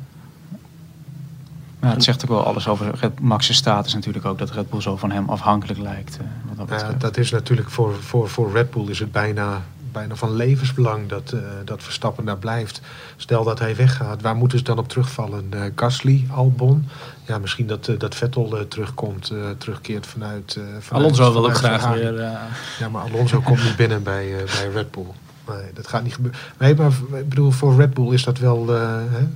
Maar 1.80 1.92
het 1.92 2.04
zegt 2.04 2.22
ook 2.22 2.28
wel 2.28 2.44
alles 2.44 2.68
over 2.68 2.90
Red, 3.00 3.20
Max's 3.20 3.56
status 3.56 3.94
natuurlijk 3.94 4.24
ook, 4.24 4.38
dat 4.38 4.50
Red 4.50 4.70
Bull 4.70 4.80
zo 4.80 4.96
van 4.96 5.10
hem 5.10 5.28
afhankelijk 5.28 5.78
lijkt. 5.78 6.16
eh, 6.18 6.24
wat 6.56 6.68
dat 6.68 6.80
Ja, 6.80 6.92
dat 6.98 7.16
is 7.16 7.30
natuurlijk 7.30 7.70
voor, 7.70 7.94
voor, 8.00 8.28
voor 8.28 8.52
Red 8.52 8.70
Bull 8.70 8.88
is 8.88 8.98
het 8.98 9.12
bijna, 9.12 9.62
bijna 9.92 10.14
van 10.14 10.34
levensbelang 10.34 11.08
dat, 11.08 11.32
eh, 11.32 11.40
dat 11.64 11.82
Verstappen 11.82 12.24
daar 12.24 12.36
blijft. 12.38 12.80
Stel 13.16 13.44
dat 13.44 13.58
hij 13.58 13.76
weggaat, 13.76 14.22
waar 14.22 14.36
moeten 14.36 14.58
ze 14.58 14.64
dan 14.64 14.78
op 14.78 14.88
terugvallen? 14.88 15.46
Eh 15.50 15.60
Gasly, 15.76 16.26
Albon? 16.30 16.88
Ja, 17.26 17.38
misschien 17.38 17.66
dat, 17.66 17.90
dat 17.98 18.14
Vettel 18.14 18.56
eh, 18.58 18.62
terugkomt, 18.64 19.30
eh, 19.30 19.38
terugkeert 19.58 20.06
vanuit, 20.06 20.56
eh 20.56 20.62
vanuit 20.80 21.04
Alonso 21.04 21.32
wil 21.32 21.46
ook 21.46 21.56
vanuit 21.56 21.80
graag 21.80 21.94
weer... 21.94 22.18
eh, 22.20 22.32
Ja, 22.78 22.88
maar 22.88 23.02
Alonso 23.02 23.40
komt 23.40 23.64
niet 23.64 23.76
binnen 23.76 24.02
bij, 24.02 24.36
eh, 24.38 24.44
bij 24.44 24.70
Red 24.74 24.90
Bull. 24.90 25.06
Nee, 25.48 25.72
dat 25.74 25.86
gaat 25.88 26.02
niet 26.02 26.14
gebeuren. 26.14 26.40
Nee, 26.58 26.74
maar 26.74 26.92
ik 27.12 27.28
bedoel, 27.28 27.50
voor 27.50 27.76
Red 27.76 27.94
Bull 27.94 28.12
is 28.12 28.24
dat 28.24 28.38
wel... 28.38 28.74
eh, 28.74 28.80
hè? 29.10 29.26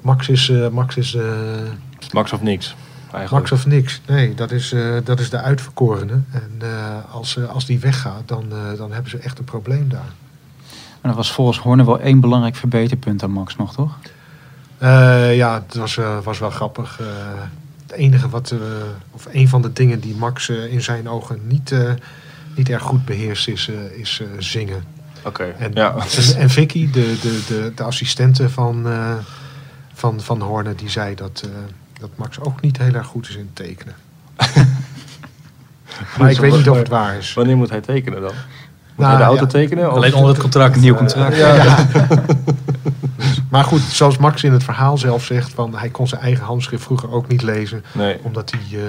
Max 0.00 0.28
is, 0.28 0.48
eh, 0.48 0.68
Max 0.68 0.96
is 0.96 1.14
eh, 1.14 1.24
Max 2.12 2.32
of 2.32 2.42
niks. 2.42 2.76
Eigenlijk. 3.12 3.30
Max 3.30 3.52
of 3.52 3.66
niks. 3.66 4.00
Nee, 4.06 4.34
dat 4.34 4.50
is, 4.50 4.72
eh, 4.72 4.96
dat 5.04 5.20
is 5.20 5.30
de 5.30 5.40
uitverkorene. 5.40 6.20
En 6.30 6.52
eh, 6.58 7.14
als, 7.14 7.36
eh, 7.36 7.48
als 7.48 7.66
die 7.66 7.78
weggaat, 7.78 8.22
dan, 8.28 8.44
eh, 8.52 8.78
dan 8.78 8.92
hebben 8.92 9.10
ze 9.10 9.18
echt 9.18 9.38
een 9.38 9.44
probleem 9.44 9.88
daar. 9.88 10.12
En 11.00 11.08
dat 11.08 11.14
was 11.14 11.32
volgens 11.32 11.58
Horner 11.58 11.86
wel 11.86 12.00
één 12.00 12.20
belangrijk 12.20 12.56
verbeterpunt 12.56 13.22
aan 13.22 13.30
Max 13.30 13.56
nog, 13.56 13.74
toch? 13.74 13.98
Eh, 14.78 15.36
ja, 15.36 15.62
het 15.66 15.74
was, 15.74 15.96
eh, 15.96 16.18
was 16.22 16.38
wel 16.38 16.50
grappig. 16.50 17.00
Eh, 17.00 17.06
het 17.82 17.92
enige 17.92 18.28
wat, 18.28 18.54
of 19.10 19.26
een 19.32 19.48
van 19.48 19.62
de 19.62 19.72
dingen 19.72 20.00
die 20.00 20.14
Max 20.16 20.48
eh, 20.48 20.72
in 20.72 20.82
zijn 20.82 21.08
ogen 21.08 21.40
niet, 21.46 21.72
eh, 21.72 21.92
niet 22.54 22.68
erg 22.68 22.82
goed 22.82 23.04
beheerst, 23.04 23.48
is, 23.48 23.68
eh, 23.68 23.98
is 24.00 24.22
zingen. 24.38 24.84
Oké, 25.24 25.44
En, 25.58 25.70
ja. 25.74 25.94
en, 25.94 26.36
en 26.36 26.50
Vicky, 26.50 26.90
de, 26.90 27.18
de, 27.20 27.44
de, 27.48 27.72
de 27.74 27.82
assistente 27.82 28.50
van, 28.50 28.88
eh, 28.88 29.14
van, 29.94 30.20
van 30.20 30.40
Horne, 30.42 30.74
die 30.74 30.90
zei 30.90 31.14
dat, 31.14 31.42
eh, 31.44 31.50
dat 32.00 32.10
Max 32.16 32.40
ook 32.40 32.60
niet 32.60 32.78
heel 32.78 32.94
erg 32.94 33.06
goed 33.06 33.28
is 33.28 33.36
in 33.36 33.50
tekenen. 33.52 33.94
maar 36.18 36.30
ik 36.30 36.38
weet 36.38 36.52
niet 36.56 36.68
of 36.70 36.76
het 36.76 36.88
waar 36.88 37.16
is. 37.16 37.34
Wanneer 37.34 37.56
moet 37.56 37.70
hij 37.70 37.80
tekenen 37.80 38.20
dan? 38.20 38.32
Moet 38.32 39.06
Nou, 39.06 39.08
hij 39.10 39.16
de 39.18 39.24
auto 39.24 39.42
ja. 39.42 39.48
tekenen? 39.48 39.90
Of- 39.90 39.96
alleen 39.96 40.14
onder 40.14 40.30
het 40.30 40.40
contract. 40.40 40.76
Nieuw 40.76 40.94
contract. 40.94 41.36
Ja. 41.36 41.86
maar 43.50 43.64
goed, 43.64 43.80
zoals 43.80 44.16
Max 44.18 44.44
in 44.44 44.52
het 44.52 44.64
verhaal 44.64 44.98
zelf 44.98 45.24
zegt, 45.24 45.52
van, 45.52 45.76
hij 45.76 45.88
kon 45.88 46.08
zijn 46.08 46.20
eigen 46.20 46.44
handschrift 46.44 46.82
vroeger 46.82 47.10
ook 47.12 47.28
niet 47.28 47.42
lezen, 47.42 47.84
Nee, 47.92 48.18
omdat 48.22 48.50
hij 48.50 48.80
eh, 48.80 48.86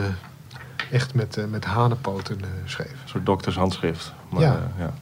echt 0.92 1.14
met, 1.14 1.38
eh, 1.38 1.44
met 1.46 1.66
hanenpoten 1.66 2.38
eh, 2.42 2.48
schreef. 2.66 2.88
een 2.92 3.10
soort 3.10 3.26
doktershandschrift. 3.26 4.14
Maar, 4.30 4.42
Ja. 4.42 4.60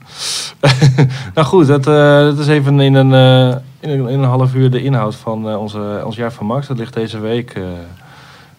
nou 1.34 1.48
goed, 1.48 1.68
dat, 1.68 1.88
eh, 1.88 1.94
dat 2.20 2.40
is 2.40 2.48
even 2.48 2.80
in 2.80 2.94
een, 2.94 3.14
eh, 3.14 3.58
in, 3.80 3.90
een, 3.90 4.08
in 4.08 4.20
een 4.20 4.30
half 4.30 4.56
uur 4.56 4.70
de 4.72 4.84
inhoud 4.84 5.16
van 5.16 5.50
eh, 5.50 5.60
onze, 5.60 6.02
ons 6.06 6.16
jaar 6.16 6.32
van 6.32 6.46
Max. 6.46 6.68
Dat 6.68 6.78
ligt 6.78 6.94
deze 6.94 7.20
week 7.20 7.54
eh, 7.54 7.64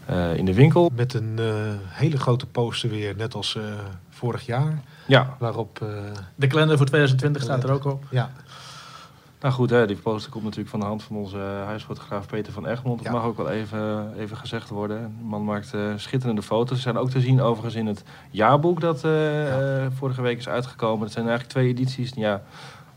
eh, 0.07 0.37
in 0.37 0.45
de 0.45 0.55
winkel. 0.55 0.91
Met 0.95 1.15
een 1.15 1.39
hele 1.89 2.19
grote 2.19 2.47
poster 2.47 2.89
weer, 2.91 3.15
net 3.17 3.35
als 3.35 3.57
eh, 3.57 3.63
vorig 4.11 4.47
jaar, 4.47 4.81
Ja, 5.07 5.37
waarop... 5.39 5.79
eh, 5.83 5.89
De 6.35 6.47
kalender 6.47 6.77
voor 6.77 6.87
2020 6.87 7.43
staat 7.43 7.65
er 7.65 7.71
ook 7.73 7.85
op. 7.85 8.05
ja, 8.11 8.31
nou 9.41 9.55
goed, 9.55 9.71
hè, 9.71 9.87
die 9.87 9.97
poster 9.97 10.31
komt 10.31 10.45
natuurlijk 10.45 10.71
van 10.71 10.81
de 10.81 10.87
hand 10.87 11.03
van 11.03 11.17
onze 11.17 11.39
huisfotograaf 11.67 12.27
Peter 12.27 12.53
van 12.53 12.67
Egmond. 12.67 12.97
Dat 12.99 13.07
Ja. 13.07 13.13
mag 13.13 13.25
ook 13.25 13.37
wel 13.37 13.51
even, 13.51 14.13
even 14.19 14.37
gezegd 14.37 14.69
worden. 14.69 15.01
De 15.19 15.25
man 15.25 15.45
maakt 15.45 15.75
eh, 15.75 15.81
schitterende 15.97 16.43
foto's. 16.43 16.77
Ze 16.77 16.83
zijn 16.83 16.97
ook 16.97 17.11
te 17.11 17.21
zien 17.21 17.41
overigens 17.41 17.75
in 17.75 17.87
het 17.87 18.03
jaarboek 18.31 18.81
dat 18.81 19.01
vorige 19.97 20.23
week 20.23 20.39
is 20.39 20.49
uitgekomen. 20.49 21.03
Het 21.05 21.13
zijn 21.13 21.27
eigenlijk 21.29 21.55
twee 21.55 21.69
edities. 21.69 22.13
Ja, 22.15 22.43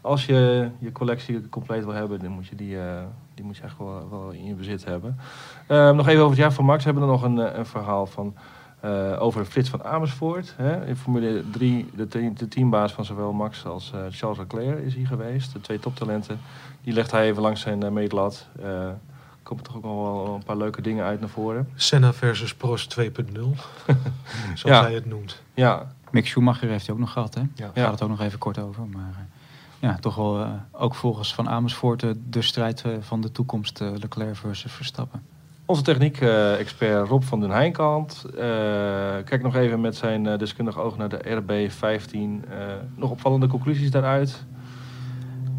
als 0.02 0.26
je 0.26 0.70
je 0.80 0.92
collectie 0.92 1.50
compleet 1.50 1.84
wil 1.84 1.94
hebben, 1.94 2.20
dan 2.20 2.32
moet 2.32 2.48
je 2.48 2.56
die, 2.56 2.80
eh, 2.82 3.02
die 3.34 3.46
moet 3.46 3.58
je 3.58 3.64
echt 3.64 3.78
wel, 3.78 4.08
wel 4.10 4.30
in 4.32 4.46
je 4.46 4.54
bezit 4.54 4.86
hebben. 4.86 5.18
Ehm, 5.68 5.96
nog 5.96 6.08
even 6.08 6.20
over 6.20 6.32
het 6.32 6.40
jaar 6.40 6.54
van 6.54 6.66
Max. 6.66 6.84
We 6.84 6.90
hebben 6.92 7.04
er 7.04 7.14
nog 7.14 7.24
een, 7.24 7.40
eh, 7.40 7.58
een 7.58 7.66
verhaal 7.66 8.06
van 8.06 8.34
eh, 8.80 9.22
over 9.22 9.46
Frits 9.46 9.70
van 9.70 9.84
Amersfoort. 9.84 10.54
Hè? 10.58 10.86
In 10.86 10.96
Formule 10.96 11.44
3, 11.52 11.90
de, 11.96 12.08
te- 12.08 12.34
de 12.34 12.48
teambaas 12.48 12.94
van 12.94 13.06
zowel 13.06 13.34
Max 13.34 13.66
als 13.66 13.92
eh, 13.94 14.00
Charles 14.10 14.38
Leclerc 14.38 14.80
is 14.80 14.96
hier 14.96 15.08
geweest. 15.08 15.54
De 15.54 15.62
twee 15.62 15.80
toptalenten. 15.80 16.40
Die 16.84 16.94
legt 16.94 17.12
hij 17.12 17.26
even 17.30 17.42
langs 17.42 17.62
zijn 17.62 17.84
uh, 17.84 17.90
meetlat. 17.90 18.48
Eh 18.62 18.88
komen 19.44 19.64
toch 19.64 19.76
ook 19.76 19.84
nog 19.84 19.94
wel 20.26 20.34
een 20.36 20.44
paar 20.44 20.58
leuke 20.58 20.82
dingen 20.82 21.06
uit 21.06 21.20
naar 21.20 21.30
voren. 21.30 21.70
Senna 21.76 22.14
versus 22.14 22.56
Prost 22.56 22.98
2.0, 23.00 23.06
zoals 24.56 24.62
Ja. 24.64 24.82
hij 24.82 24.94
het 24.94 25.06
noemt. 25.06 25.42
Ja, 25.54 25.88
Mick 26.12 26.28
Schumacher 26.28 26.70
heeft 26.70 26.86
hij 26.86 26.94
ook 26.96 27.02
nog 27.02 27.12
gehad, 27.12 27.34
hè? 27.34 27.42
Ja. 27.42 27.48
Daar 27.56 27.72
Ja. 27.74 27.82
gaat 27.84 27.92
het 27.92 28.02
ook 28.02 28.10
nog 28.10 28.22
even 28.22 28.40
kort 28.40 28.60
over. 28.60 28.84
Maar 28.88 29.28
ja, 29.82 29.96
toch 30.00 30.15
wel 30.15 30.39
eh, 30.41 30.50
ook 30.72 30.96
volgens 30.96 31.34
Van 31.34 31.50
Amersfoort 31.50 32.04
eh, 32.04 32.10
de 32.30 32.41
strijd 32.41 32.82
eh, 32.82 32.91
van 33.00 33.22
de 33.22 33.32
toekomst 33.32 33.80
Leclerc 33.80 34.36
versus 34.36 34.72
Verstappen. 34.72 35.22
Onze 35.65 35.84
techniek-expert 35.84 37.08
Rob 37.08 37.24
van 37.24 37.39
den 37.39 37.50
Heinkant. 37.50 38.26
eh 38.26 38.39
kijk 39.26 39.41
nog 39.41 39.56
even 39.56 39.82
met 39.82 39.96
zijn 39.96 40.38
deskundig 40.38 40.80
oog 40.80 40.98
naar 40.98 41.10
de 41.10 41.41
RB15. 41.41 42.13
Eh, 42.13 42.58
nog 42.96 43.10
opvallende 43.10 43.48
conclusies 43.48 43.91
daaruit? 43.91 44.46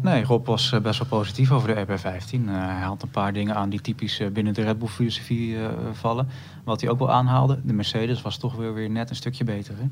Nee, 0.01 0.23
Rob 0.23 0.45
was 0.45 0.75
best 0.81 0.99
wel 0.99 1.07
positief 1.19 1.51
over 1.51 1.67
de 1.67 1.85
RB15. 1.85 2.47
Eh, 2.47 2.53
hij 2.53 2.81
haalt 2.81 3.01
een 3.01 3.09
paar 3.09 3.33
dingen 3.33 3.55
aan 3.55 3.69
die 3.69 3.81
typisch 3.81 4.21
binnen 4.33 4.53
de 4.53 4.61
Red 4.61 4.79
Bull 4.79 4.87
filosofie 4.87 5.57
vallen. 5.91 6.27
Wat 6.63 6.81
hij 6.81 6.89
ook 6.89 6.99
wel 6.99 7.11
aanhaalde, 7.11 7.59
de 7.63 7.73
Mercedes 7.73 8.21
was 8.21 8.37
toch 8.37 8.55
weer, 8.55 8.73
weer 8.73 8.89
net 8.89 9.09
een 9.09 9.15
stukje 9.15 9.43
beter. 9.43 9.75
Hè? 9.77 9.85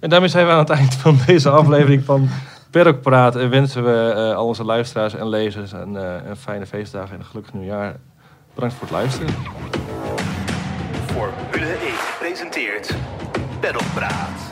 En 0.00 0.08
daarmee 0.10 0.28
zijn 0.28 0.46
we 0.46 0.52
aan 0.52 0.58
het 0.58 0.70
eind 0.70 0.94
van 0.94 1.18
deze 1.26 1.50
aflevering 1.50 2.04
van 2.04 2.28
Perk 2.72 3.00
Praat. 3.00 3.36
En 3.36 3.50
wensen 3.50 3.84
we 3.84 4.12
eh, 4.12 4.36
al 4.36 4.46
onze 4.46 4.64
luisteraars 4.64 5.14
en 5.14 5.28
lezers 5.28 5.72
een, 5.72 5.96
eh, 5.96 6.14
een 6.26 6.36
fijne 6.36 6.66
feestdagen 6.66 7.14
en 7.14 7.20
een 7.20 7.26
gelukkig 7.26 7.52
nieuwjaar. 7.52 7.96
Bedankt 8.54 8.74
voor 8.74 8.86
het 8.86 8.96
luisteren. 8.96 9.34
Formule 11.06 11.72
1 11.72 11.92
presenteert 12.18 12.94
Pedalpraat. 13.60 14.51